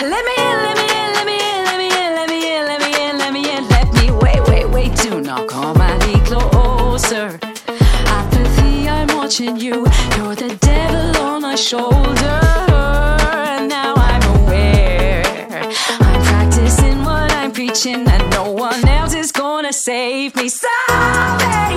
Let 0.00 0.24
me 0.24 0.34
in, 0.38 0.56
let 0.66 0.76
me 0.78 0.86
in, 1.00 1.12
let 1.12 1.26
me 1.26 1.34
in, 1.34 1.64
let 1.64 1.76
me 1.76 1.88
in, 1.88 2.14
let 2.14 2.28
me 2.30 2.56
in, 2.56 2.66
let 2.66 2.80
me 2.82 2.94
in, 3.08 3.18
let 3.18 3.32
me 3.32 3.50
in, 3.56 3.68
let 3.68 3.92
me 3.94 4.10
wait, 4.12 4.40
wait, 4.48 4.66
wait 4.70 4.96
to 4.98 5.20
knock 5.20 5.54
on 5.54 5.76
my 5.76 5.96
knee 5.98 6.20
closer. 6.24 7.38
Apathy, 8.06 8.88
I'm 8.88 9.08
watching 9.16 9.56
you. 9.58 9.86
You're 10.16 10.34
the 10.36 10.53
my 11.54 11.60
shoulder. 11.60 12.40
And 13.54 13.68
now 13.68 13.94
I'm 13.94 14.22
aware. 14.40 15.22
I'm 16.00 16.22
practicing 16.24 17.04
what 17.04 17.30
I'm 17.30 17.52
preaching, 17.52 18.08
and 18.08 18.30
no 18.30 18.50
one 18.50 18.88
else 18.88 19.14
is 19.14 19.30
gonna 19.30 19.72
save 19.72 20.34
me. 20.34 20.48
Sorry, 20.48 21.76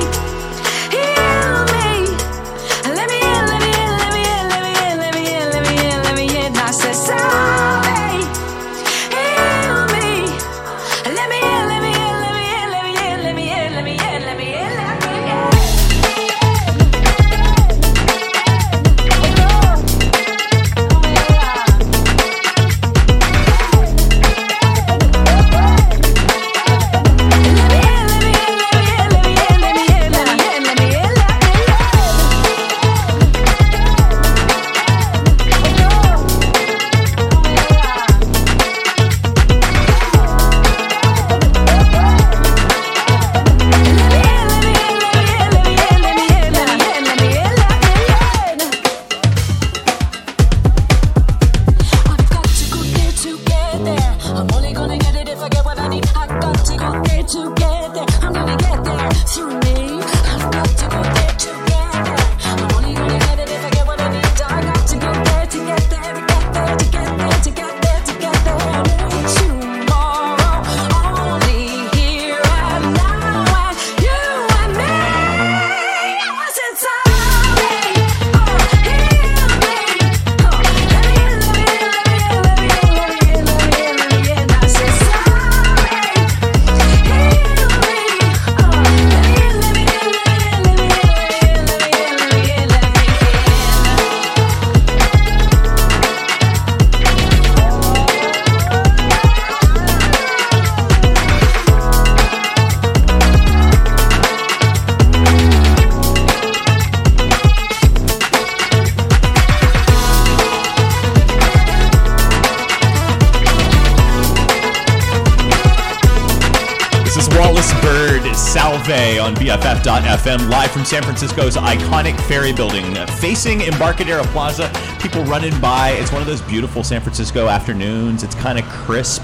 BFF.FM, 120.27 120.49
live 120.49 120.71
from 120.71 120.83
San 120.83 121.03
Francisco's 121.03 121.55
iconic 121.55 122.19
ferry 122.27 122.51
building, 122.51 122.95
facing 123.19 123.61
Embarcadero 123.61 124.23
Plaza. 124.25 124.69
People 124.99 125.23
running 125.23 125.57
by. 125.61 125.91
It's 125.91 126.11
one 126.11 126.21
of 126.21 126.27
those 126.27 126.41
beautiful 126.41 126.83
San 126.83 126.99
Francisco 126.99 127.47
afternoons. 127.47 128.23
It's 128.23 128.35
kind 128.35 128.59
of 128.59 128.65
crisp. 128.65 129.23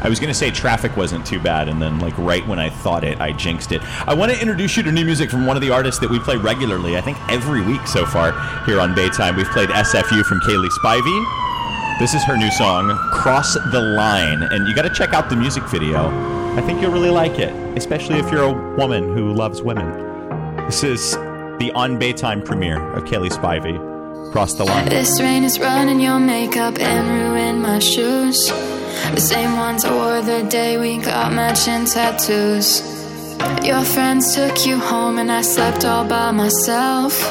I 0.00 0.08
was 0.08 0.18
going 0.18 0.28
to 0.28 0.34
say 0.34 0.50
traffic 0.50 0.96
wasn't 0.96 1.26
too 1.26 1.40
bad, 1.40 1.68
and 1.68 1.80
then, 1.80 1.98
like, 1.98 2.16
right 2.16 2.46
when 2.46 2.58
I 2.58 2.70
thought 2.70 3.04
it, 3.04 3.20
I 3.20 3.32
jinxed 3.32 3.72
it. 3.72 3.82
I 4.08 4.14
want 4.14 4.32
to 4.32 4.40
introduce 4.40 4.78
you 4.78 4.82
to 4.84 4.92
new 4.92 5.04
music 5.04 5.30
from 5.30 5.46
one 5.46 5.56
of 5.56 5.62
the 5.62 5.70
artists 5.70 6.00
that 6.00 6.08
we 6.08 6.18
play 6.18 6.36
regularly, 6.36 6.96
I 6.96 7.02
think 7.02 7.18
every 7.30 7.60
week 7.60 7.86
so 7.86 8.06
far 8.06 8.32
here 8.64 8.80
on 8.80 8.94
Baytime. 8.94 9.36
We've 9.36 9.50
played 9.50 9.68
SFU 9.68 10.24
from 10.24 10.40
Cayley 10.40 10.68
Spivey. 10.68 11.98
This 11.98 12.14
is 12.14 12.22
her 12.24 12.36
new 12.36 12.50
song, 12.50 12.96
Cross 13.12 13.54
the 13.72 13.80
Line, 13.80 14.42
and 14.42 14.66
you 14.66 14.74
got 14.74 14.82
to 14.82 14.94
check 14.94 15.12
out 15.12 15.28
the 15.28 15.36
music 15.36 15.64
video. 15.64 16.08
I 16.56 16.62
think 16.62 16.80
you'll 16.80 16.92
really 16.92 17.10
like 17.10 17.38
it, 17.38 17.52
especially 17.76 18.18
if 18.18 18.30
you're 18.30 18.44
a 18.44 18.76
woman 18.76 19.14
who 19.14 19.32
loves 19.32 19.62
women. 19.62 20.03
This 20.74 20.82
is 20.82 21.12
the 21.60 21.70
on 21.76 22.00
Baytime 22.00 22.44
premiere 22.44 22.82
of 22.94 23.06
Cayley 23.06 23.28
Spivey, 23.28 23.78
Cross 24.32 24.54
the 24.54 24.64
Line. 24.64 24.88
This 24.88 25.20
rain 25.20 25.44
is 25.44 25.60
running 25.60 26.00
your 26.00 26.18
makeup 26.18 26.80
and 26.80 27.06
ruin 27.06 27.62
my 27.62 27.78
shoes. 27.78 28.48
The 29.14 29.20
same 29.20 29.56
ones 29.56 29.84
I 29.84 29.94
wore 29.94 30.20
the 30.20 30.42
day 30.50 30.76
we 30.76 30.98
got 30.98 31.32
matching 31.32 31.84
tattoos. 31.84 32.82
Your 33.64 33.84
friends 33.84 34.34
took 34.34 34.66
you 34.66 34.76
home 34.76 35.18
and 35.18 35.30
I 35.30 35.42
slept 35.42 35.84
all 35.84 36.08
by 36.08 36.32
myself. 36.32 37.22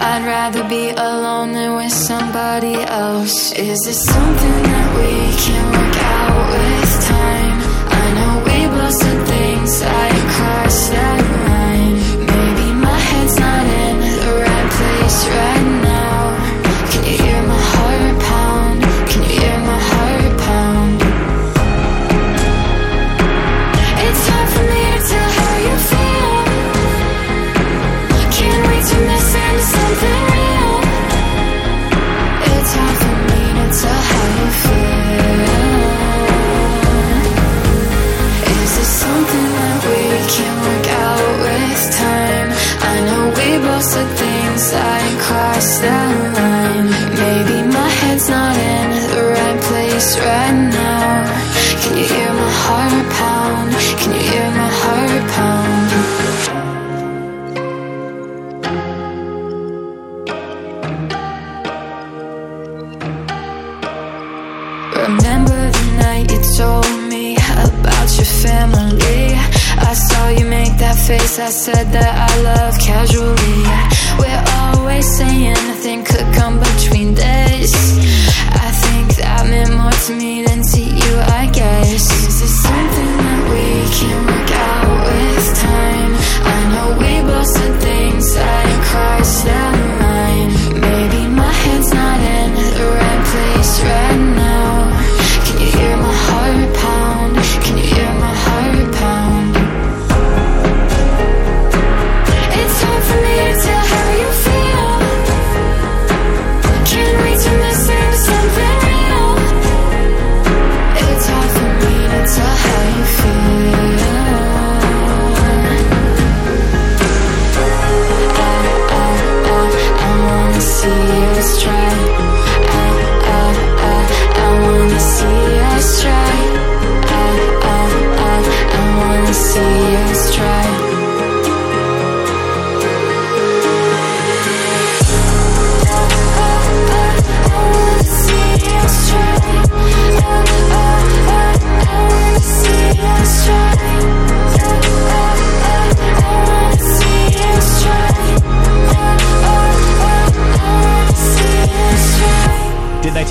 I'd 0.00 0.24
rather 0.24 0.66
be 0.66 0.92
alone 0.92 1.52
than 1.52 1.76
with 1.76 1.92
somebody 1.92 2.76
else. 2.76 3.52
Is 3.52 3.80
this 3.84 4.02
something 4.02 4.62
that 4.62 4.88
we 4.96 5.12
can 5.44 5.64
work 5.72 5.96
out 6.04 6.52
with? 6.52 6.81
that 70.92 71.06
face 71.06 71.38
I 71.38 71.48
said 71.48 71.86
that 71.92 72.12
I 72.28 72.32
love 72.42 72.74
casually. 72.78 73.60
We're 74.20 74.44
always 74.60 75.06
saying 75.16 75.54
nothing 75.70 76.04
could 76.04 76.28
come 76.34 76.58
between 76.58 77.14
this 77.14 77.72
I 78.66 78.70
think 78.84 79.16
that 79.16 79.46
meant 79.48 79.72
more 79.74 79.96
to 80.06 80.12
me 80.14 80.44
than 80.44 80.62
to 80.62 80.81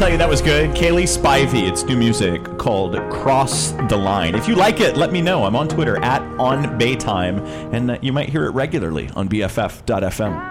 tell 0.01 0.09
you 0.09 0.17
that 0.17 0.27
was 0.27 0.41
good. 0.41 0.75
Cayley 0.75 1.03
Spivey. 1.03 1.69
It's 1.69 1.83
new 1.83 1.95
music 1.95 2.43
called 2.57 2.95
Cross 3.11 3.73
the 3.87 3.95
Line. 3.95 4.33
If 4.33 4.47
you 4.47 4.55
like 4.55 4.79
it, 4.79 4.97
let 4.97 5.11
me 5.11 5.21
know. 5.21 5.45
I'm 5.45 5.55
on 5.55 5.67
Twitter 5.67 6.03
at 6.03 6.23
onbaytime, 6.39 7.71
and 7.71 7.91
uh, 7.91 7.99
you 8.01 8.11
might 8.11 8.27
hear 8.27 8.45
it 8.45 8.49
regularly 8.49 9.11
on 9.15 9.29
BFF.fm. 9.29 10.50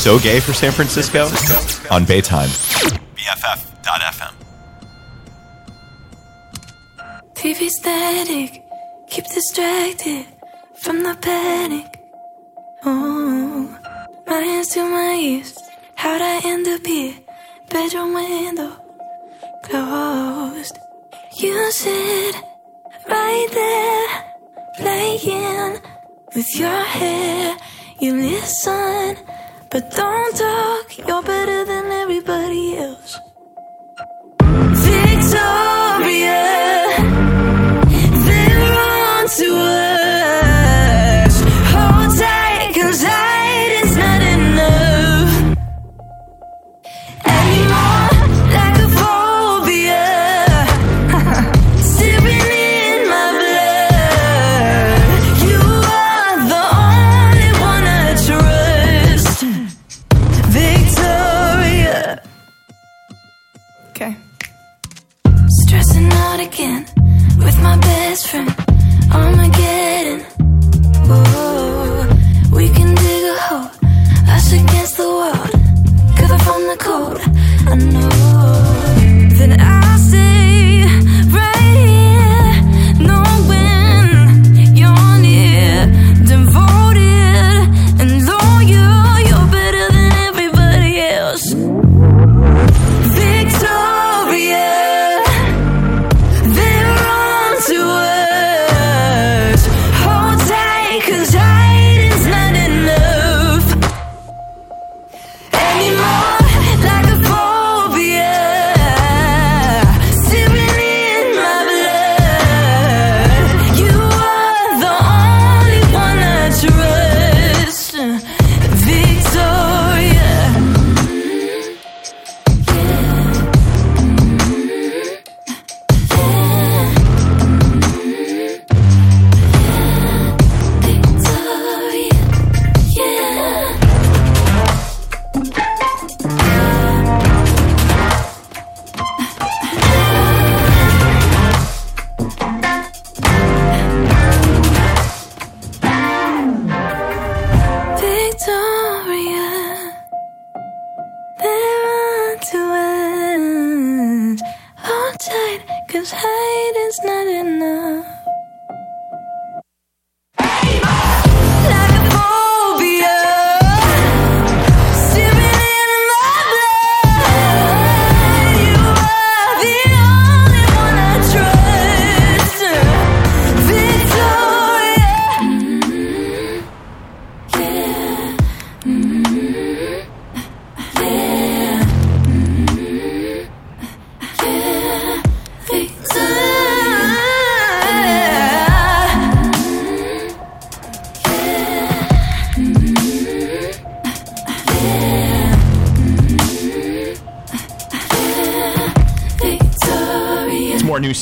so 0.00 0.18
gay 0.18 0.40
for 0.40 0.54
San 0.54 0.72
Francisco 0.72 1.24
on 1.94 2.06
Baytime. 2.06 2.48
BFF.FM. 3.16 4.34
TV 7.34 7.68
static, 7.68 8.62
keep 9.10 9.26
distracted 9.26 10.24
from 10.82 11.02
the 11.02 11.14
panic. 11.20 11.89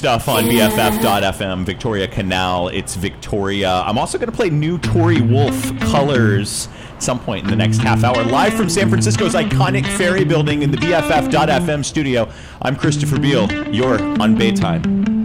stuff 0.09 0.26
on 0.26 0.44
BFF.FM, 0.44 1.66
Victoria 1.66 2.09
Canal. 2.09 2.68
It's 2.68 2.94
Victoria. 2.94 3.82
I'm 3.85 3.98
also 3.98 4.16
going 4.16 4.30
to 4.30 4.35
play 4.35 4.48
new 4.48 4.78
Tory 4.78 5.20
Wolf 5.20 5.78
colors 5.80 6.66
at 6.94 7.02
some 7.02 7.20
point 7.20 7.44
in 7.44 7.51
the 7.51 7.56
next 7.56 7.76
half 7.76 8.02
hour, 8.02 8.24
live 8.24 8.55
from 8.55 8.70
San 8.70 8.89
Francisco's 8.89 9.35
iconic 9.35 9.85
ferry 9.98 10.24
building 10.24 10.62
in 10.62 10.70
the 10.70 10.78
BFF.FM 10.78 11.85
studio. 11.85 12.26
I'm 12.62 12.74
Christopher 12.74 13.18
Beale. 13.20 13.52
You're 13.68 14.01
on 14.18 14.35
Baytime. 14.35 15.18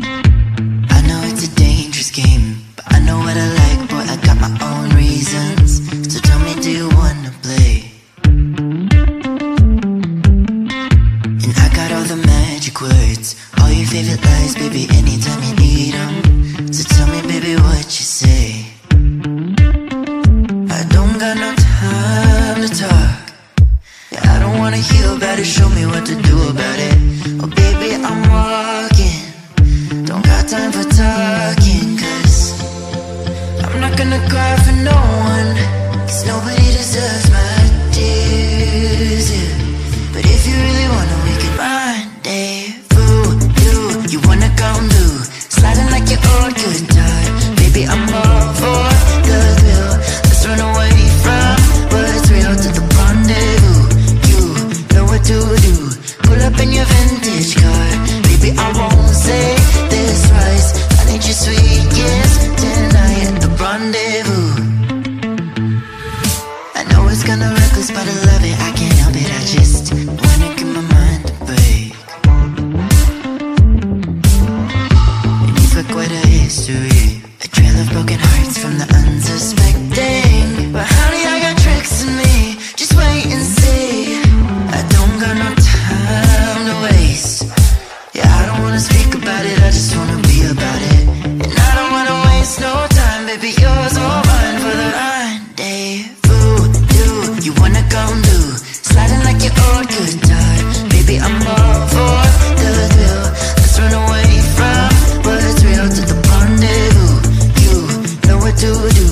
to 108.64 108.90
do. 108.96 109.08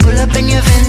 Pull 0.00 0.18
up 0.18 0.34
in 0.36 0.48
your 0.48 0.60
van. 0.60 0.85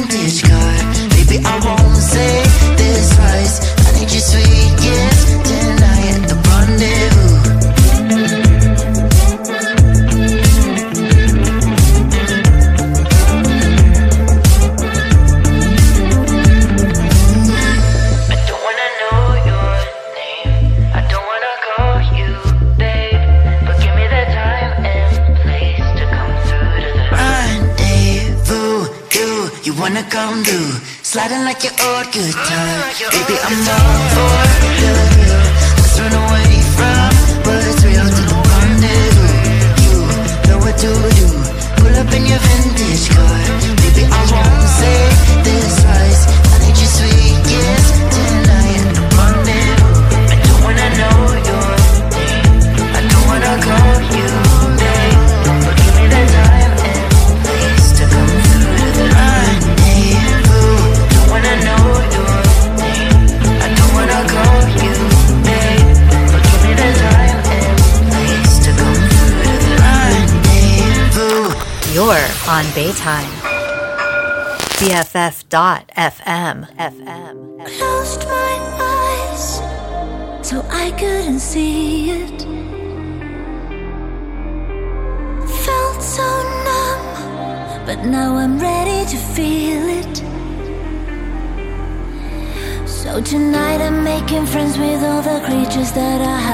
pictures 95.77 95.91
that 95.93 96.21
I 96.21 96.46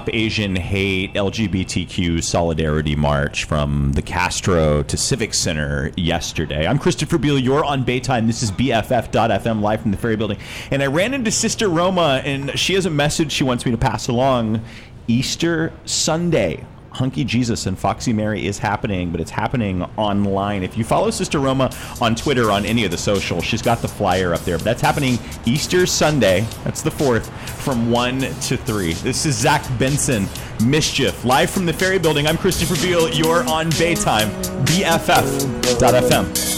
Stop 0.00 0.14
Asian 0.14 0.56
Hate 0.56 1.12
LGBTQ 1.12 2.24
Solidarity 2.24 2.96
March 2.96 3.44
from 3.44 3.92
the 3.92 4.00
Castro 4.00 4.82
to 4.82 4.96
Civic 4.96 5.34
Center 5.34 5.92
yesterday. 5.94 6.66
I'm 6.66 6.78
Christopher 6.78 7.18
Beale. 7.18 7.38
You're 7.38 7.66
on 7.66 7.84
Baytime. 7.84 8.26
This 8.26 8.42
is 8.42 8.50
BFF.FM 8.50 9.60
live 9.60 9.82
from 9.82 9.90
the 9.90 9.98
Ferry 9.98 10.16
Building. 10.16 10.38
And 10.70 10.82
I 10.82 10.86
ran 10.86 11.12
into 11.12 11.30
Sister 11.30 11.68
Roma, 11.68 12.22
and 12.24 12.58
she 12.58 12.72
has 12.76 12.86
a 12.86 12.90
message 12.90 13.30
she 13.30 13.44
wants 13.44 13.66
me 13.66 13.72
to 13.72 13.76
pass 13.76 14.08
along 14.08 14.64
Easter 15.06 15.70
Sunday 15.84 16.64
Hunky 16.92 17.24
Jesus 17.24 17.66
and 17.66 17.78
Foxy 17.78 18.12
Mary 18.12 18.46
is 18.46 18.58
happening, 18.58 19.10
but 19.10 19.20
it's 19.20 19.30
happening 19.30 19.82
online. 19.96 20.62
If 20.62 20.76
you 20.76 20.84
follow 20.84 21.10
Sister 21.10 21.38
Roma 21.38 21.70
on 22.00 22.14
Twitter, 22.14 22.50
on 22.50 22.64
any 22.64 22.84
of 22.84 22.90
the 22.90 22.98
socials, 22.98 23.44
she's 23.44 23.62
got 23.62 23.78
the 23.80 23.88
flyer 23.88 24.34
up 24.34 24.40
there. 24.40 24.56
But 24.58 24.64
that's 24.64 24.82
happening 24.82 25.18
Easter 25.46 25.86
Sunday. 25.86 26.46
That's 26.64 26.82
the 26.82 26.90
4th 26.90 27.30
from 27.62 27.90
1 27.90 28.20
to 28.20 28.56
3. 28.56 28.92
This 28.94 29.26
is 29.26 29.36
Zach 29.36 29.64
Benson, 29.78 30.28
Mischief, 30.64 31.24
live 31.24 31.50
from 31.50 31.66
the 31.66 31.72
Ferry 31.72 31.98
Building. 31.98 32.26
I'm 32.26 32.38
Christopher 32.38 32.76
Beale. 32.84 33.08
You're 33.10 33.48
on 33.48 33.70
Baytime, 33.72 34.30
BFF.FM. 34.66 36.50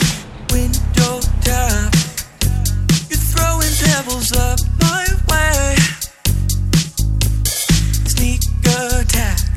up 4.36 4.58
my 4.80 5.06
way. 5.28 5.76
Sneak 8.06 8.40
attack. 8.64 9.51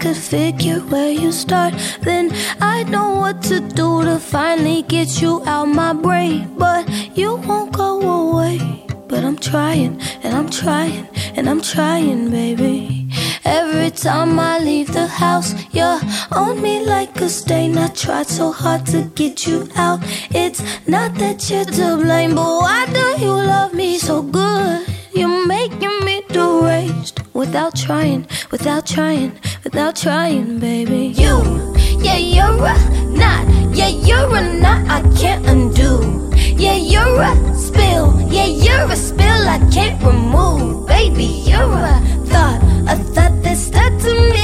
Could 0.00 0.16
figure 0.16 0.80
where 0.80 1.12
you 1.12 1.30
start, 1.30 1.74
then 2.00 2.32
I'd 2.60 2.88
know 2.88 3.10
what 3.10 3.42
to 3.44 3.60
do 3.60 4.02
to 4.04 4.18
finally 4.18 4.82
get 4.82 5.20
you 5.20 5.42
out 5.46 5.66
my 5.66 5.92
brain. 5.92 6.54
But 6.56 6.88
you 7.14 7.36
won't 7.36 7.72
go 7.72 8.00
away. 8.00 8.86
But 9.08 9.24
I'm 9.24 9.36
trying, 9.36 10.00
and 10.22 10.34
I'm 10.34 10.48
trying, 10.48 11.06
and 11.36 11.50
I'm 11.50 11.60
trying, 11.60 12.30
baby. 12.30 13.10
Every 13.44 13.90
time 13.90 14.38
I 14.38 14.58
leave 14.58 14.92
the 14.92 15.06
house, 15.06 15.54
you're 15.72 16.00
on 16.32 16.62
me 16.62 16.84
like 16.86 17.20
a 17.20 17.28
stain. 17.28 17.76
I 17.76 17.88
tried 17.88 18.28
so 18.28 18.52
hard 18.52 18.86
to 18.86 19.02
get 19.14 19.46
you 19.46 19.68
out. 19.76 20.00
It's 20.30 20.62
not 20.88 21.14
that 21.16 21.50
you're 21.50 21.64
to 21.64 21.96
blame, 22.02 22.34
but 22.36 22.60
why 22.64 22.86
do 22.86 23.22
you 23.22 23.32
love 23.32 23.74
me 23.74 23.98
so 23.98 24.22
good? 24.22 24.86
You're 25.12 25.46
making 25.46 26.04
me 26.04 26.22
deranged 26.28 27.20
without 27.34 27.74
trying, 27.74 28.26
without 28.50 28.86
trying, 28.86 29.32
without 29.70 29.94
trying, 29.94 30.58
baby. 30.58 31.12
You, 31.14 31.74
yeah, 32.00 32.16
you're 32.16 32.64
a 32.66 32.76
knot, 33.10 33.46
yeah, 33.74 33.88
you're 33.88 34.36
a 34.36 34.42
knot 34.60 34.82
I 34.88 35.00
can't 35.16 35.46
undo. 35.46 36.30
Yeah, 36.34 36.74
you're 36.74 37.22
a 37.22 37.54
spill, 37.54 38.20
yeah, 38.30 38.46
you're 38.46 38.90
a 38.90 38.96
spill 38.96 39.48
I 39.48 39.58
can't 39.72 40.02
remove. 40.02 40.88
Baby, 40.88 41.44
you're 41.46 41.72
a 41.94 42.00
thought, 42.26 42.60
a 42.88 42.96
thought 43.14 43.42
that 43.42 43.56
stuck 43.56 43.92
to 44.02 44.12
me 44.34 44.39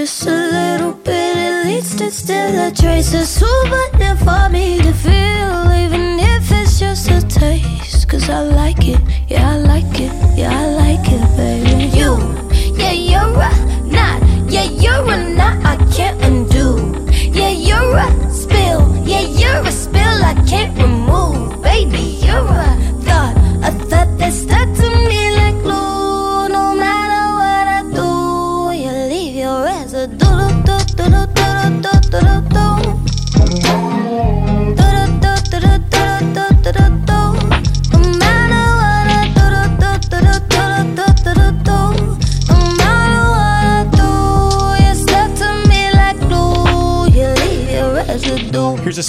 just 0.00 0.26
a 0.26 0.30
little 0.30 0.94
bit, 0.94 1.36
at 1.36 1.66
least 1.66 2.00
it's 2.00 2.16
still 2.16 2.68
a 2.68 2.70
trace. 2.72 3.12
It's 3.12 3.38
too 3.38 3.62
much 3.68 4.18
for 4.24 4.48
me 4.48 4.78
to 4.78 4.94
feel, 4.94 5.60
even 5.84 6.18
if 6.18 6.50
it's 6.50 6.78
just 6.80 7.10
a 7.10 7.20
taste. 7.20 8.08
Cause 8.08 8.30
I 8.30 8.40
like 8.40 8.88
it, 8.88 9.00
yeah, 9.28 9.50
I 9.50 9.56
like 9.58 10.00
it, 10.00 10.12
yeah, 10.38 10.58
I 10.58 10.66
like 10.82 11.06
it, 11.16 11.26
baby. 11.36 11.94
You, 11.98 12.16
yeah, 12.80 12.92
you're 12.92 13.42
a 13.48 13.52
knot, 13.94 14.22
yeah, 14.50 14.64
you're 14.64 15.04
a 15.12 15.18
knot 15.36 15.56
I 15.66 15.76
can't 15.92 16.18
undo. 16.24 16.68
Yeah, 17.38 17.50
you're 17.50 17.98
a 17.98 18.30
spill, 18.30 18.82
yeah, 19.04 19.20
you're 19.20 19.66
a 19.66 19.70
spill 19.70 20.24
I 20.24 20.34
can't 20.48 20.72
remove. 20.78 21.62
Baby, 21.62 22.16
you're 22.24 22.38
a 22.38 22.69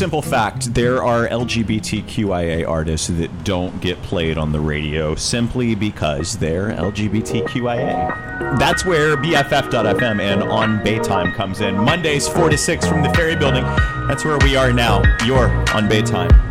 simple 0.01 0.23
fact 0.23 0.73
there 0.73 1.03
are 1.03 1.27
LGBTQIA 1.27 2.67
artists 2.67 3.05
that 3.09 3.43
don't 3.43 3.79
get 3.81 4.01
played 4.01 4.35
on 4.35 4.51
the 4.51 4.59
radio 4.59 5.13
simply 5.13 5.75
because 5.75 6.39
they're 6.39 6.69
LGBTQIA. 6.69 8.57
That's 8.57 8.83
where 8.83 9.15
BFF.FM 9.15 10.19
and 10.19 10.41
On 10.41 10.79
Baytime 10.79 11.35
comes 11.35 11.61
in. 11.61 11.75
Mondays, 11.75 12.27
4 12.27 12.49
to 12.49 12.57
6 12.57 12.87
from 12.87 13.03
the 13.03 13.13
Ferry 13.13 13.35
Building. 13.35 13.63
That's 14.07 14.25
where 14.25 14.39
we 14.39 14.55
are 14.55 14.73
now. 14.73 15.03
You're 15.23 15.51
on 15.75 15.87
Baytime. 15.87 16.50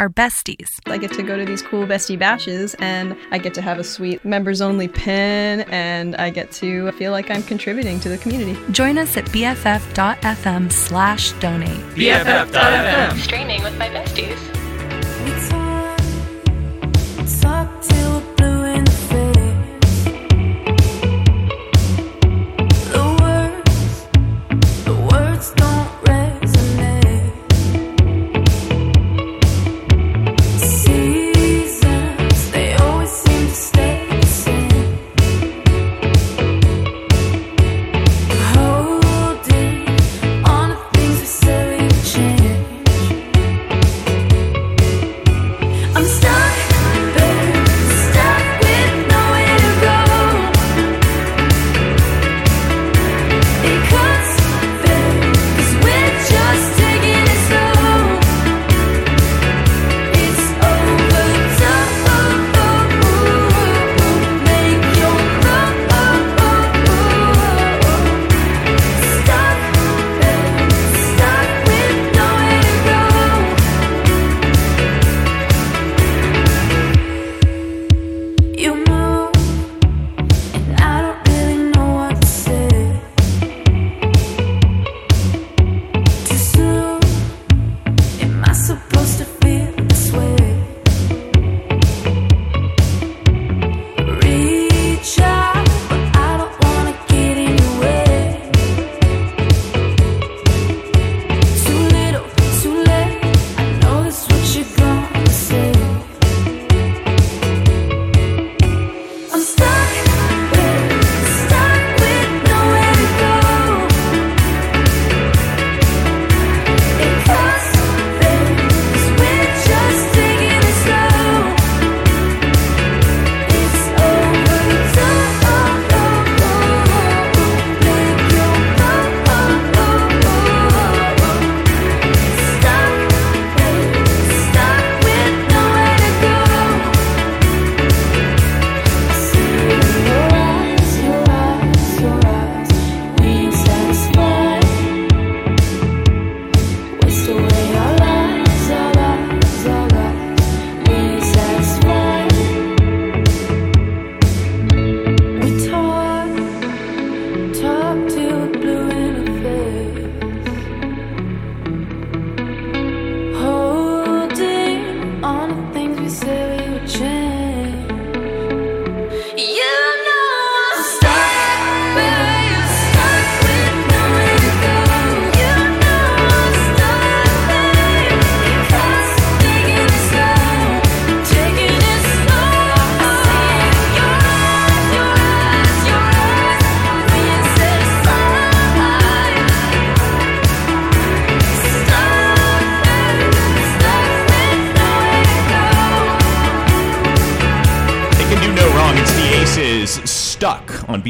are 0.00 0.08
besties. 0.08 0.68
I 0.86 0.98
get 0.98 1.12
to 1.14 1.22
go 1.22 1.36
to 1.36 1.44
these 1.44 1.62
cool 1.62 1.86
bestie 1.86 2.18
bashes 2.18 2.74
and 2.78 3.16
I 3.30 3.38
get 3.38 3.54
to 3.54 3.62
have 3.62 3.78
a 3.78 3.84
sweet 3.84 4.24
members 4.24 4.60
only 4.60 4.88
pin 4.88 5.62
and 5.70 6.16
I 6.16 6.30
get 6.30 6.50
to 6.52 6.90
feel 6.92 7.12
like 7.12 7.30
I'm 7.30 7.42
contributing 7.42 8.00
to 8.00 8.08
the 8.08 8.18
community. 8.18 8.58
Join 8.72 8.98
us 8.98 9.16
at 9.16 9.24
bff.fm 9.26 10.72
slash 10.72 11.32
donate. 11.32 11.80
BFF.fm. 11.94 13.18
Streaming 13.18 13.62
with 13.62 13.78
my 13.78 13.88
besties. 13.88 14.51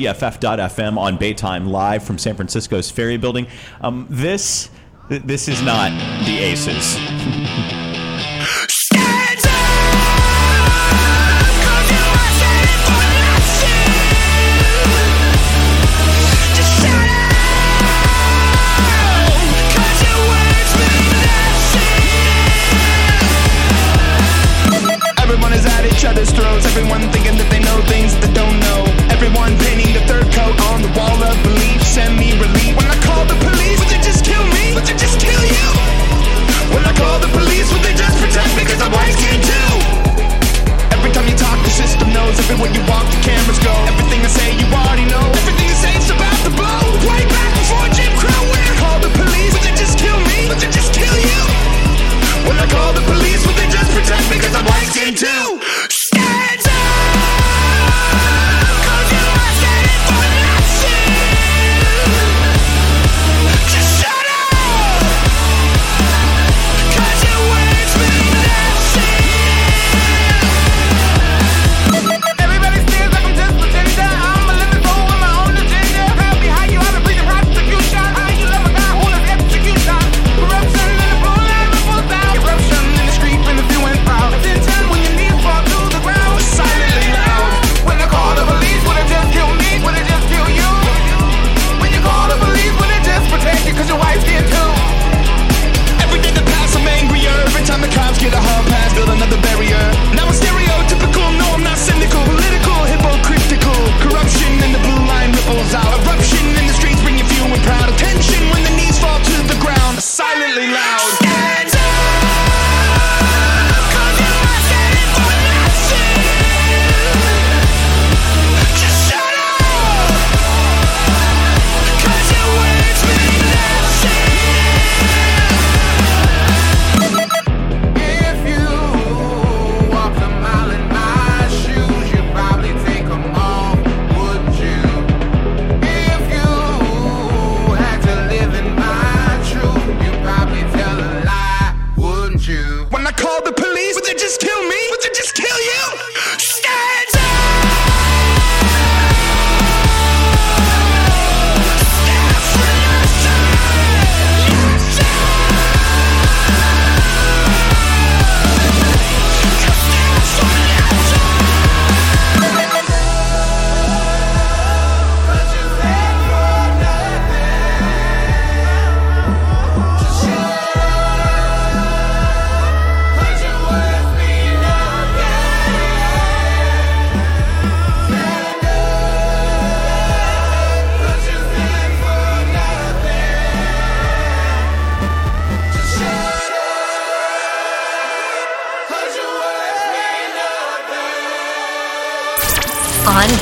BFF.FM 0.02 0.98
on 0.98 1.16
Baytime 1.16 1.68
live 1.68 2.02
from 2.02 2.18
San 2.18 2.34
Francisco's 2.34 2.90
Ferry 2.90 3.18
Building. 3.18 3.46
Um, 3.82 4.08
this 4.10 4.68
this 5.08 5.46
is 5.46 5.62
not 5.62 5.92
the 6.26 6.38
Aces. 6.38 6.96
Everyone 25.22 25.52
is 25.52 25.64
at 25.64 25.86
each 25.86 26.04
other's 26.04 26.32
throats, 26.32 26.66
everyone 26.66 27.08
thinking 27.12 27.41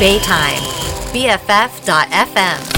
Bay 0.00 0.18
time. 0.18 0.62
BFF.FM. 1.12 2.69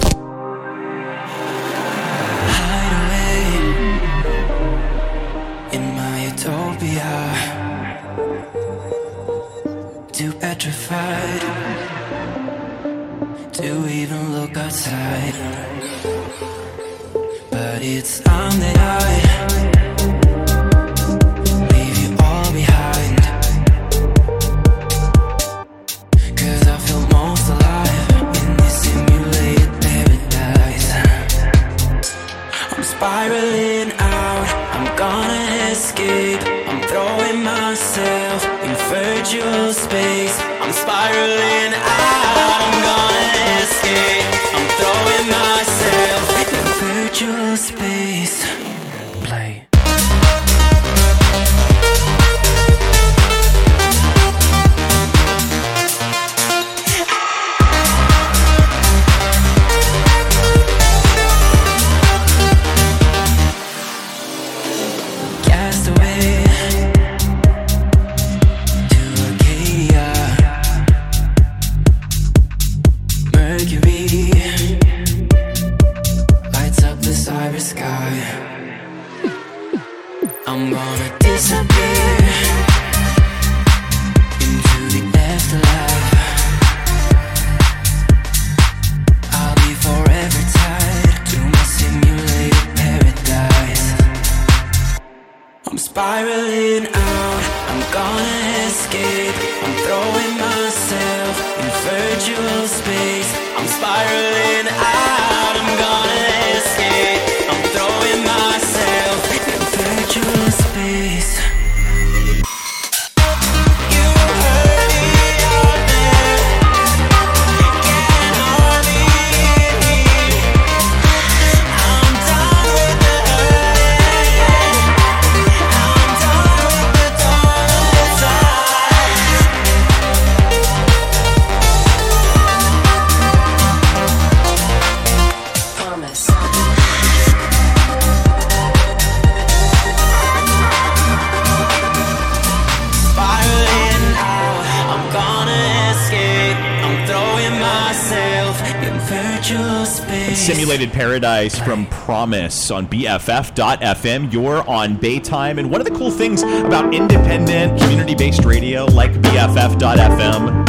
Paradise 150.93 151.59
from 151.59 151.86
Promise 151.86 152.70
on 152.70 152.86
BFF.FM. 152.86 154.31
You're 154.31 154.69
on 154.69 154.97
Baytime. 154.98 155.59
And 155.59 155.70
one 155.70 155.81
of 155.81 155.86
the 155.86 155.94
cool 155.94 156.10
things 156.10 156.43
about 156.43 156.94
independent, 156.94 157.81
community 157.81 158.14
based 158.14 158.44
radio 158.44 158.85
like 158.85 159.10
BFF.FM, 159.12 160.66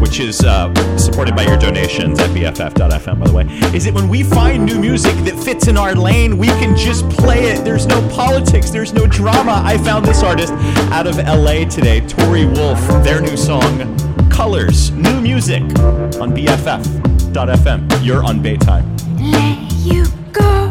which 0.00 0.20
is 0.20 0.44
uh, 0.44 0.72
supported 0.96 1.34
by 1.34 1.42
your 1.42 1.56
donations 1.58 2.20
at 2.20 2.30
BFF.FM, 2.30 3.18
by 3.18 3.26
the 3.26 3.32
way, 3.32 3.44
is 3.76 3.84
that 3.84 3.94
when 3.94 4.08
we 4.08 4.22
find 4.22 4.64
new 4.64 4.78
music 4.78 5.16
that 5.24 5.36
fits 5.42 5.66
in 5.66 5.76
our 5.76 5.92
lane, 5.94 6.38
we 6.38 6.46
can 6.46 6.76
just 6.76 7.08
play 7.10 7.46
it. 7.46 7.64
There's 7.64 7.86
no 7.86 8.00
politics, 8.10 8.70
there's 8.70 8.92
no 8.92 9.06
drama. 9.06 9.60
I 9.64 9.76
found 9.78 10.06
this 10.06 10.22
artist 10.22 10.52
out 10.92 11.08
of 11.08 11.16
LA 11.18 11.64
today, 11.68 12.00
Tori 12.06 12.46
Wolf, 12.46 12.78
their 13.02 13.20
new 13.20 13.36
song, 13.36 13.96
Colors, 14.30 14.92
new 14.92 15.20
music 15.20 15.62
on 15.62 16.32
BFF.FM. 16.32 18.04
You're 18.04 18.22
on 18.22 18.40
Baytime. 18.40 19.07
Let 19.20 19.72
you 19.72 20.04
go, 20.32 20.67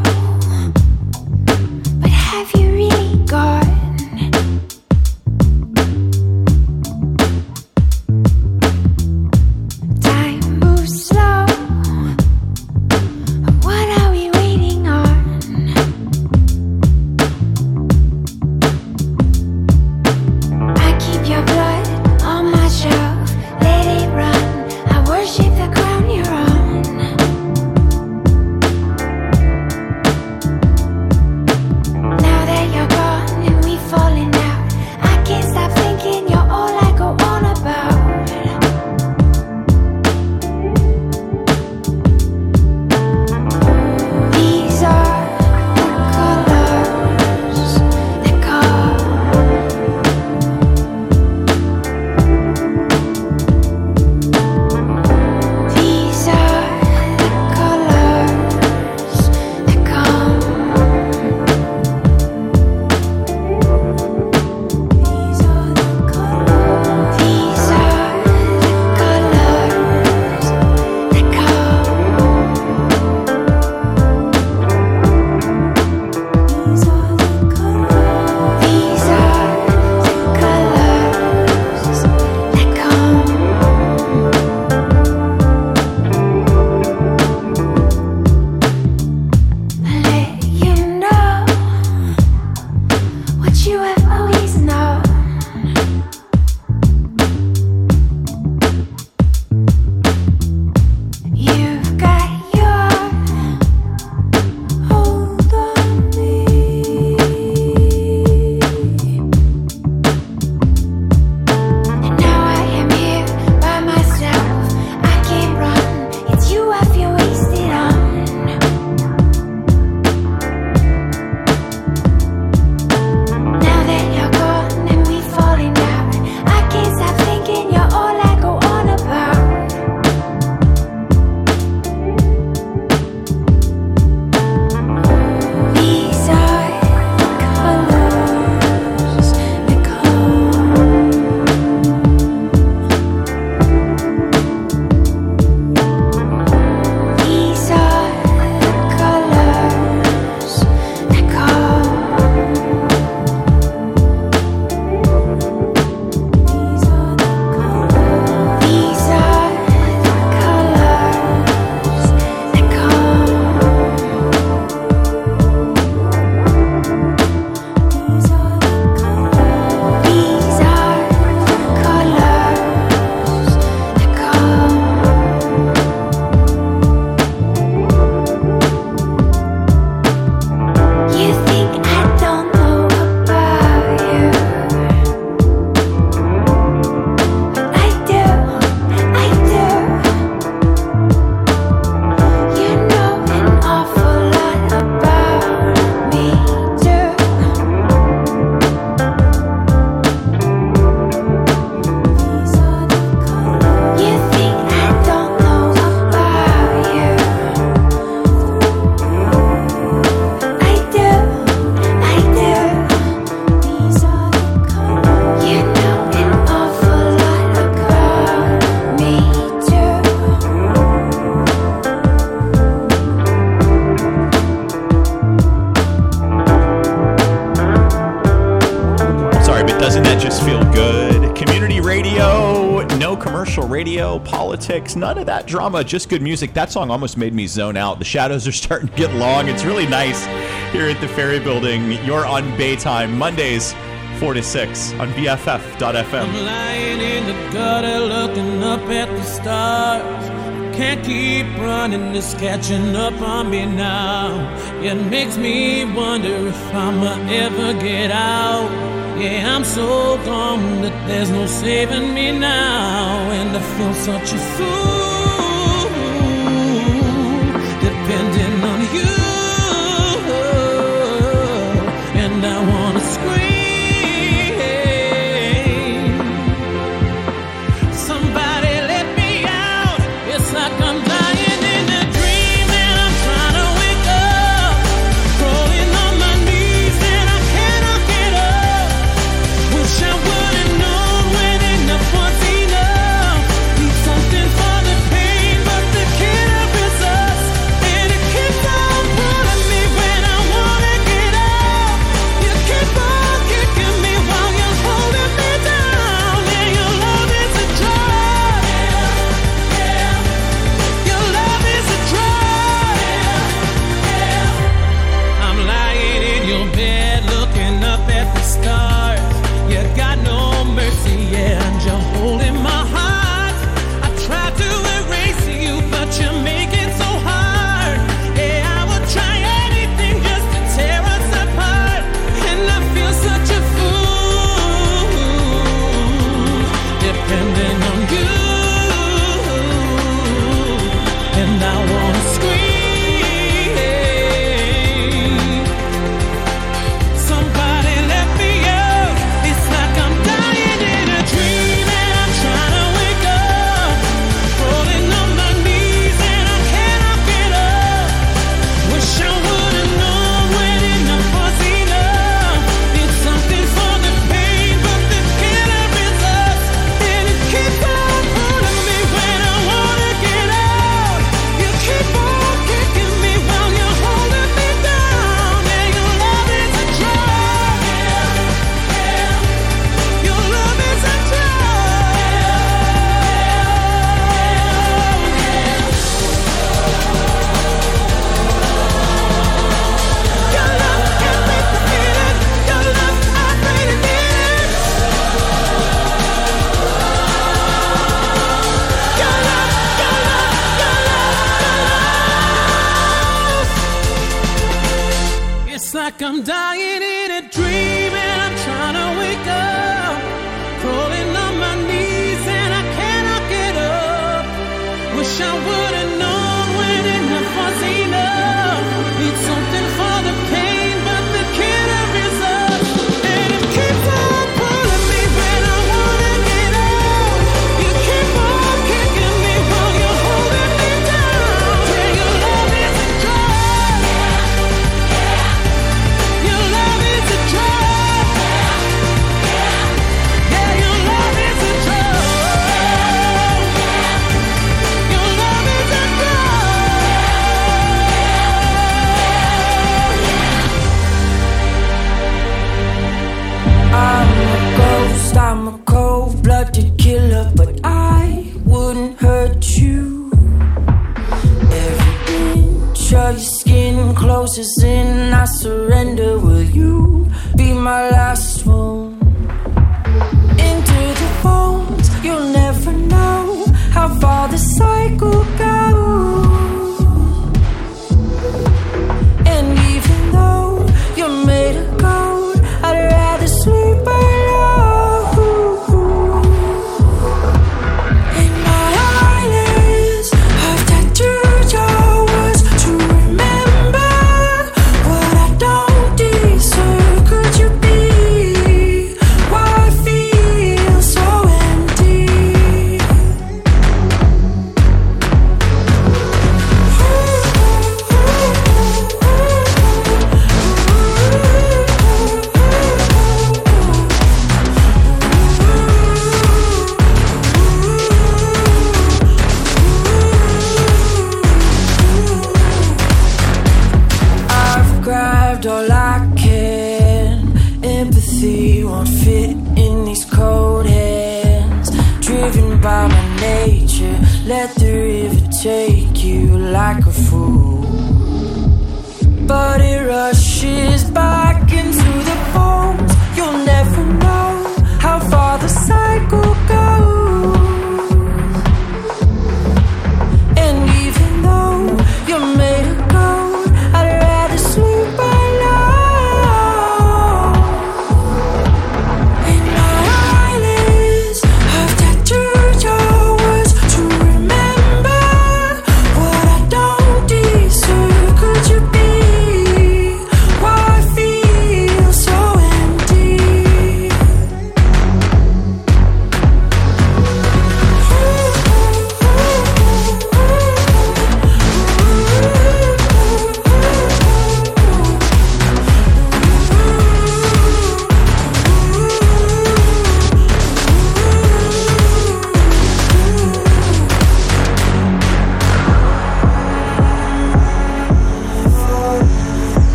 politics, 234.68 234.96
none 234.98 235.18
of 235.18 235.26
that 235.26 235.48
drama, 235.48 235.82
just 235.84 236.10
good 236.10 236.22
music. 236.22 236.54
That 236.54 236.70
song 236.72 236.92
almost 236.92 237.18
made 237.18 237.34
me 237.34 237.48
zone 237.48 237.78
out. 237.78 238.00
The 238.00 238.06
shadows 238.06 238.48
are 238.48 238.52
starting 238.66 238.90
to 238.90 238.96
get 238.96 239.14
long. 239.14 239.48
It's 239.48 239.64
really 239.64 239.88
nice 239.88 240.26
here 240.74 240.90
at 240.90 241.00
the 241.00 241.08
Ferry 241.08 241.40
Building. 241.40 241.94
You're 242.06 242.26
on 242.26 242.44
Baytime 242.58 243.12
Mondays, 243.12 243.74
4 244.20 244.34
to 244.34 244.44
6 244.44 244.94
on 244.94 245.10
BFF.fm. 245.14 246.14
I'm 246.14 246.46
lying 246.46 247.00
in 247.00 247.26
the 247.28 247.54
gutter 247.54 248.00
looking 248.00 248.64
up 248.64 248.82
at 248.90 249.08
the 249.08 249.24
stars. 249.24 250.28
Can't 250.76 251.04
keep 251.04 251.48
running, 251.58 252.14
it's 252.16 252.34
catching 252.34 252.96
up 252.96 253.20
on 253.22 253.50
me 253.50 253.66
now. 253.66 254.54
It 254.82 254.96
makes 254.96 255.38
me 255.38 255.86
wonder 255.86 256.48
if 256.48 256.74
I'ma 256.74 257.14
ever 257.32 257.74
get 257.80 258.12
out. 258.12 258.70
Yeah, 259.18 259.56
I'm 259.56 259.64
so 259.64 260.18
gone. 260.26 260.82
The 260.82 260.92
there's 261.08 261.30
no 261.30 261.46
saving 261.46 262.14
me 262.14 262.32
now, 262.38 263.32
and 263.32 263.56
I 263.56 263.62
feel 263.62 263.94
such 263.94 264.34
a 264.34 264.38
fool. 264.38 265.17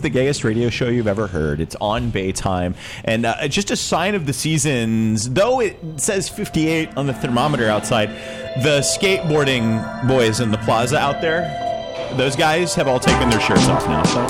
the 0.00 0.10
gayest 0.10 0.44
radio 0.44 0.70
show 0.70 0.88
you've 0.88 1.06
ever 1.06 1.26
heard. 1.26 1.60
It's 1.60 1.76
on 1.80 2.10
Baytime, 2.10 2.74
and 3.04 3.26
uh, 3.26 3.48
just 3.48 3.70
a 3.70 3.76
sign 3.76 4.14
of 4.14 4.26
the 4.26 4.32
seasons. 4.32 5.30
Though 5.30 5.60
it 5.60 5.78
says 5.96 6.28
58 6.28 6.96
on 6.96 7.06
the 7.06 7.14
thermometer 7.14 7.68
outside, 7.68 8.08
the 8.62 8.80
skateboarding 8.80 10.08
boys 10.08 10.40
in 10.40 10.50
the 10.50 10.58
plaza 10.58 10.98
out 10.98 11.20
there, 11.20 11.42
those 12.16 12.36
guys 12.36 12.74
have 12.74 12.88
all 12.88 13.00
taken 13.00 13.30
their 13.30 13.40
shirts 13.40 13.68
off 13.68 13.86
now. 13.86 14.02
So 14.04 14.20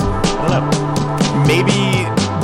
Maybe 1.47 1.71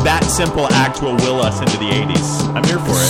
that 0.03 0.23
simple 0.23 0.67
act 0.73 1.01
will 1.01 1.15
will 1.15 1.41
us 1.41 1.59
into 1.59 1.77
the 1.77 1.89
80s. 1.89 2.55
I'm 2.55 2.63
here 2.63 2.79
for 2.79 2.91
it. 2.91 3.09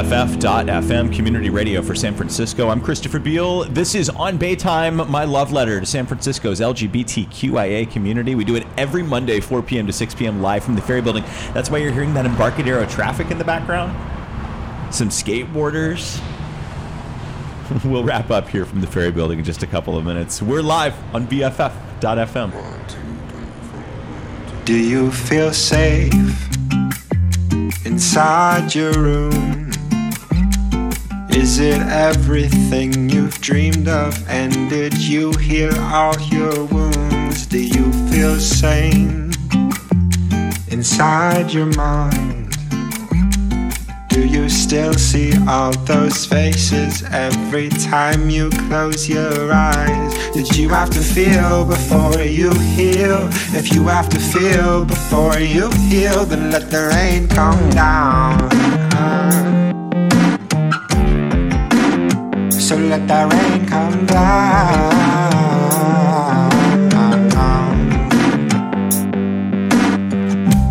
BFF.FM, 0.00 1.14
community 1.14 1.50
radio 1.50 1.82
for 1.82 1.94
San 1.94 2.14
Francisco. 2.14 2.70
I'm 2.70 2.80
Christopher 2.80 3.18
Beale. 3.18 3.64
This 3.64 3.94
is 3.94 4.08
On 4.08 4.38
Bay 4.38 4.56
Time, 4.56 4.96
my 5.10 5.24
love 5.24 5.52
letter 5.52 5.78
to 5.78 5.84
San 5.84 6.06
Francisco's 6.06 6.58
LGBTQIA 6.58 7.90
community. 7.90 8.34
We 8.34 8.44
do 8.44 8.56
it 8.56 8.66
every 8.78 9.02
Monday, 9.02 9.40
4 9.40 9.60
p.m. 9.60 9.86
to 9.86 9.92
6 9.92 10.14
p.m. 10.14 10.40
live 10.40 10.64
from 10.64 10.74
the 10.74 10.80
Ferry 10.80 11.02
Building. 11.02 11.22
That's 11.52 11.68
why 11.68 11.78
you're 11.78 11.92
hearing 11.92 12.14
that 12.14 12.24
Embarcadero 12.24 12.86
traffic 12.86 13.30
in 13.30 13.36
the 13.36 13.44
background. 13.44 13.92
Some 14.92 15.10
skateboarders. 15.10 16.18
We'll 17.84 18.02
wrap 18.02 18.30
up 18.30 18.48
here 18.48 18.64
from 18.64 18.80
the 18.80 18.88
Ferry 18.88 19.12
Building 19.12 19.38
in 19.38 19.44
just 19.44 19.62
a 19.62 19.66
couple 19.66 19.96
of 19.96 20.04
minutes. 20.04 20.42
We're 20.42 20.62
live 20.62 20.94
on 21.14 21.28
BFF.FM. 21.28 22.52
Do 24.64 24.74
you 24.74 25.12
feel 25.12 25.52
safe 25.52 26.12
inside 27.84 28.74
your 28.74 28.92
room? 28.94 29.59
Is 31.32 31.60
it 31.60 31.80
everything 31.82 33.08
you've 33.08 33.40
dreamed 33.40 33.88
of? 33.88 34.28
And 34.28 34.68
did 34.68 34.98
you 34.98 35.32
heal 35.32 35.74
all 35.78 36.18
your 36.22 36.64
wounds? 36.64 37.46
Do 37.46 37.62
you 37.62 37.92
feel 38.10 38.38
sane 38.38 39.32
inside 40.68 41.52
your 41.52 41.66
mind? 41.66 42.56
Do 44.08 44.26
you 44.26 44.48
still 44.48 44.94
see 44.94 45.32
all 45.46 45.72
those 45.86 46.26
faces 46.26 47.04
every 47.04 47.68
time 47.68 48.28
you 48.28 48.50
close 48.68 49.08
your 49.08 49.52
eyes? 49.52 50.12
Did 50.34 50.56
you 50.56 50.68
have 50.70 50.90
to 50.90 51.00
feel 51.00 51.64
before 51.64 52.20
you 52.22 52.50
heal? 52.74 53.28
If 53.54 53.72
you 53.72 53.86
have 53.86 54.08
to 54.08 54.18
feel 54.18 54.84
before 54.84 55.38
you 55.38 55.70
heal, 55.88 56.24
then 56.24 56.50
let 56.50 56.70
the 56.70 56.88
rain 56.88 57.28
come 57.28 57.70
down. 57.70 58.49
So 62.70 62.76
let 62.76 63.08
that 63.08 63.26
rain 63.32 63.66
come 63.66 64.06
down. 64.06 64.92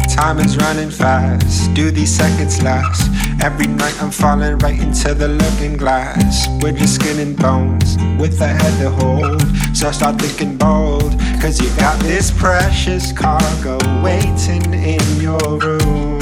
Time 0.07 0.39
is 0.39 0.55
running 0.55 0.91
fast. 0.91 1.73
Do 1.73 1.91
these 1.91 2.15
seconds 2.15 2.63
last? 2.63 3.11
Every 3.43 3.67
night 3.67 4.01
I'm 4.01 4.11
falling 4.11 4.59
right 4.59 4.79
into 4.79 5.13
the 5.13 5.27
looking 5.27 5.75
glass. 5.75 6.47
We're 6.63 6.71
just 6.71 6.95
skin 6.95 7.19
and 7.19 7.35
bones 7.35 7.97
with 8.17 8.39
a 8.39 8.47
head 8.47 8.79
to 8.81 8.91
hold. 8.91 9.41
So 9.75 9.91
start 9.91 10.21
thinking 10.21 10.55
bold. 10.55 11.19
Cause 11.41 11.59
you 11.59 11.67
got 11.75 11.99
this 11.99 12.31
precious 12.31 13.11
cargo 13.11 13.77
waiting 14.01 14.73
in 14.73 15.03
your 15.19 15.59
room. 15.59 16.18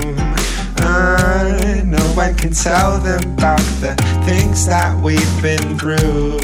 One 2.18 2.34
can 2.34 2.52
tell 2.52 2.98
them 2.98 3.22
about 3.34 3.60
the 3.80 3.94
things 4.26 4.66
that 4.66 5.00
we've 5.04 5.40
been 5.40 5.78
through. 5.78 6.40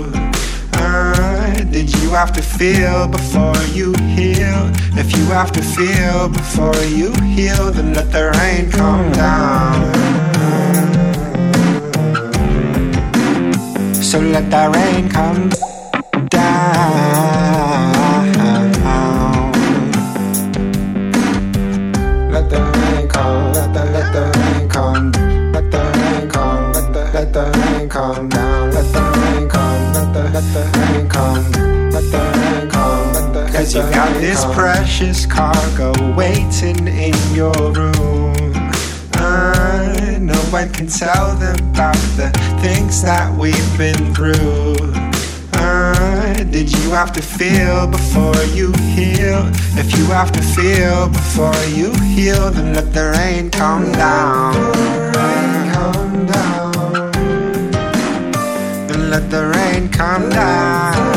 Uh, 0.74 1.56
did 1.72 1.92
you 1.96 2.12
have 2.12 2.32
to 2.34 2.44
feel 2.44 3.08
before 3.08 3.58
you 3.74 3.92
heal? 4.14 4.70
If 4.96 5.18
you 5.18 5.26
have 5.34 5.52
to 5.54 5.64
feel 5.64 6.30
before 6.30 6.78
you 6.86 7.12
heal, 7.24 7.72
then 7.72 7.92
let 7.96 8.12
the 8.12 8.30
rain 8.38 8.70
come 8.70 9.12
down. 9.14 9.94
So 13.96 14.20
let 14.20 14.52
the 14.52 14.70
rain 14.70 15.10
come 15.10 15.50
down. 16.30 17.33
You 33.76 33.82
got 33.90 34.14
this 34.22 34.46
precious 34.54 35.26
cargo 35.26 35.92
waiting 36.14 36.88
in 36.88 37.14
your 37.34 37.52
room. 37.72 38.54
Uh, 39.16 40.18
no 40.20 40.38
one 40.52 40.72
can 40.72 40.86
tell 40.86 41.36
them 41.38 41.56
about 41.72 41.96
the 42.16 42.30
things 42.62 43.02
that 43.02 43.34
we've 43.36 43.78
been 43.78 44.14
through. 44.14 44.76
Uh, 45.54 46.34
did 46.52 46.72
you 46.72 46.92
have 46.92 47.12
to 47.14 47.22
feel 47.24 47.88
before 47.88 48.44
you 48.54 48.72
heal? 48.94 49.50
If 49.76 49.98
you 49.98 50.06
have 50.06 50.32
to 50.34 50.42
feel 50.44 51.10
before 51.10 51.66
you 51.66 51.92
heal, 52.14 52.52
then 52.52 52.76
let 52.76 52.94
the 52.94 53.10
rain 53.18 53.50
come 53.50 53.92
down. 53.94 54.54
Rain 55.18 55.74
come 55.74 56.26
down. 56.28 57.12
Then 58.88 59.10
let 59.10 59.32
the 59.32 59.48
rain 59.48 59.90
come 59.90 60.30
down. 60.30 61.13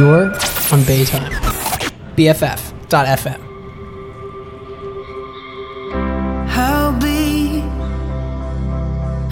You're 0.00 0.32
on 0.72 0.80
Baytime. 0.88 1.28
BFF.FM. 2.16 3.40
I'll 6.56 6.98
be 6.98 7.60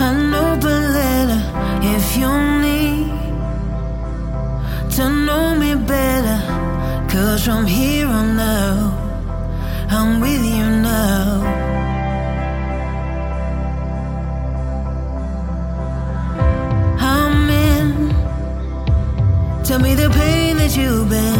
an 0.08 0.34
open 0.34 0.80
letter 0.98 1.42
if 1.94 2.04
you 2.18 2.30
need 2.66 3.08
to 4.96 5.04
know 5.26 5.54
me 5.54 5.74
better. 5.86 6.38
Cause 7.08 7.46
from 7.46 7.64
here 7.64 8.06
on 8.06 8.38
I'm 9.88 10.20
with 10.20 10.44
you 10.44 10.66
now. 10.82 11.68
Tell 19.68 19.80
me 19.80 19.94
the 19.94 20.07
you've 20.76 21.08
been 21.08 21.37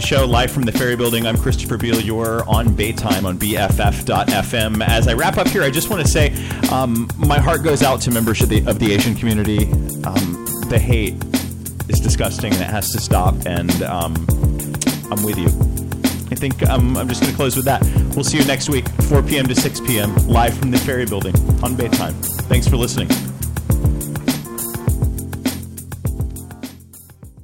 the 0.00 0.06
show, 0.06 0.24
live 0.24 0.50
from 0.50 0.62
the 0.62 0.72
Ferry 0.72 0.96
Building. 0.96 1.26
I'm 1.26 1.36
Christopher 1.36 1.76
Beale. 1.76 2.00
You're 2.00 2.48
on 2.48 2.68
Baytime 2.68 3.24
on 3.24 3.38
BFF.FM. 3.38 4.86
As 4.86 5.06
I 5.06 5.12
wrap 5.12 5.36
up 5.36 5.48
here, 5.48 5.62
I 5.62 5.70
just 5.70 5.90
want 5.90 6.00
to 6.00 6.08
say 6.10 6.32
um, 6.70 7.08
my 7.18 7.38
heart 7.38 7.62
goes 7.62 7.82
out 7.82 8.00
to 8.02 8.10
members 8.10 8.40
of 8.40 8.48
the, 8.48 8.64
of 8.66 8.78
the 8.78 8.92
Asian 8.92 9.14
community. 9.14 9.64
Um, 10.04 10.46
the 10.68 10.78
hate 10.78 11.14
is 11.90 12.00
disgusting 12.00 12.52
and 12.52 12.62
it 12.62 12.70
has 12.70 12.90
to 12.92 13.00
stop, 13.00 13.34
and 13.44 13.82
um, 13.82 14.14
I'm 15.10 15.22
with 15.22 15.36
you. 15.36 15.48
I 16.30 16.34
think 16.34 16.66
um, 16.68 16.96
I'm 16.96 17.08
just 17.08 17.20
going 17.20 17.32
to 17.32 17.36
close 17.36 17.56
with 17.56 17.66
that. 17.66 17.82
We'll 18.14 18.24
see 18.24 18.38
you 18.38 18.44
next 18.46 18.70
week, 18.70 18.88
4 19.02 19.22
p.m. 19.22 19.46
to 19.48 19.54
6 19.54 19.80
p.m., 19.80 20.14
live 20.28 20.56
from 20.56 20.70
the 20.70 20.78
Ferry 20.78 21.04
Building 21.04 21.34
on 21.62 21.74
Baytime. 21.74 22.14
Thanks 22.48 22.66
for 22.66 22.76
listening. 22.76 23.08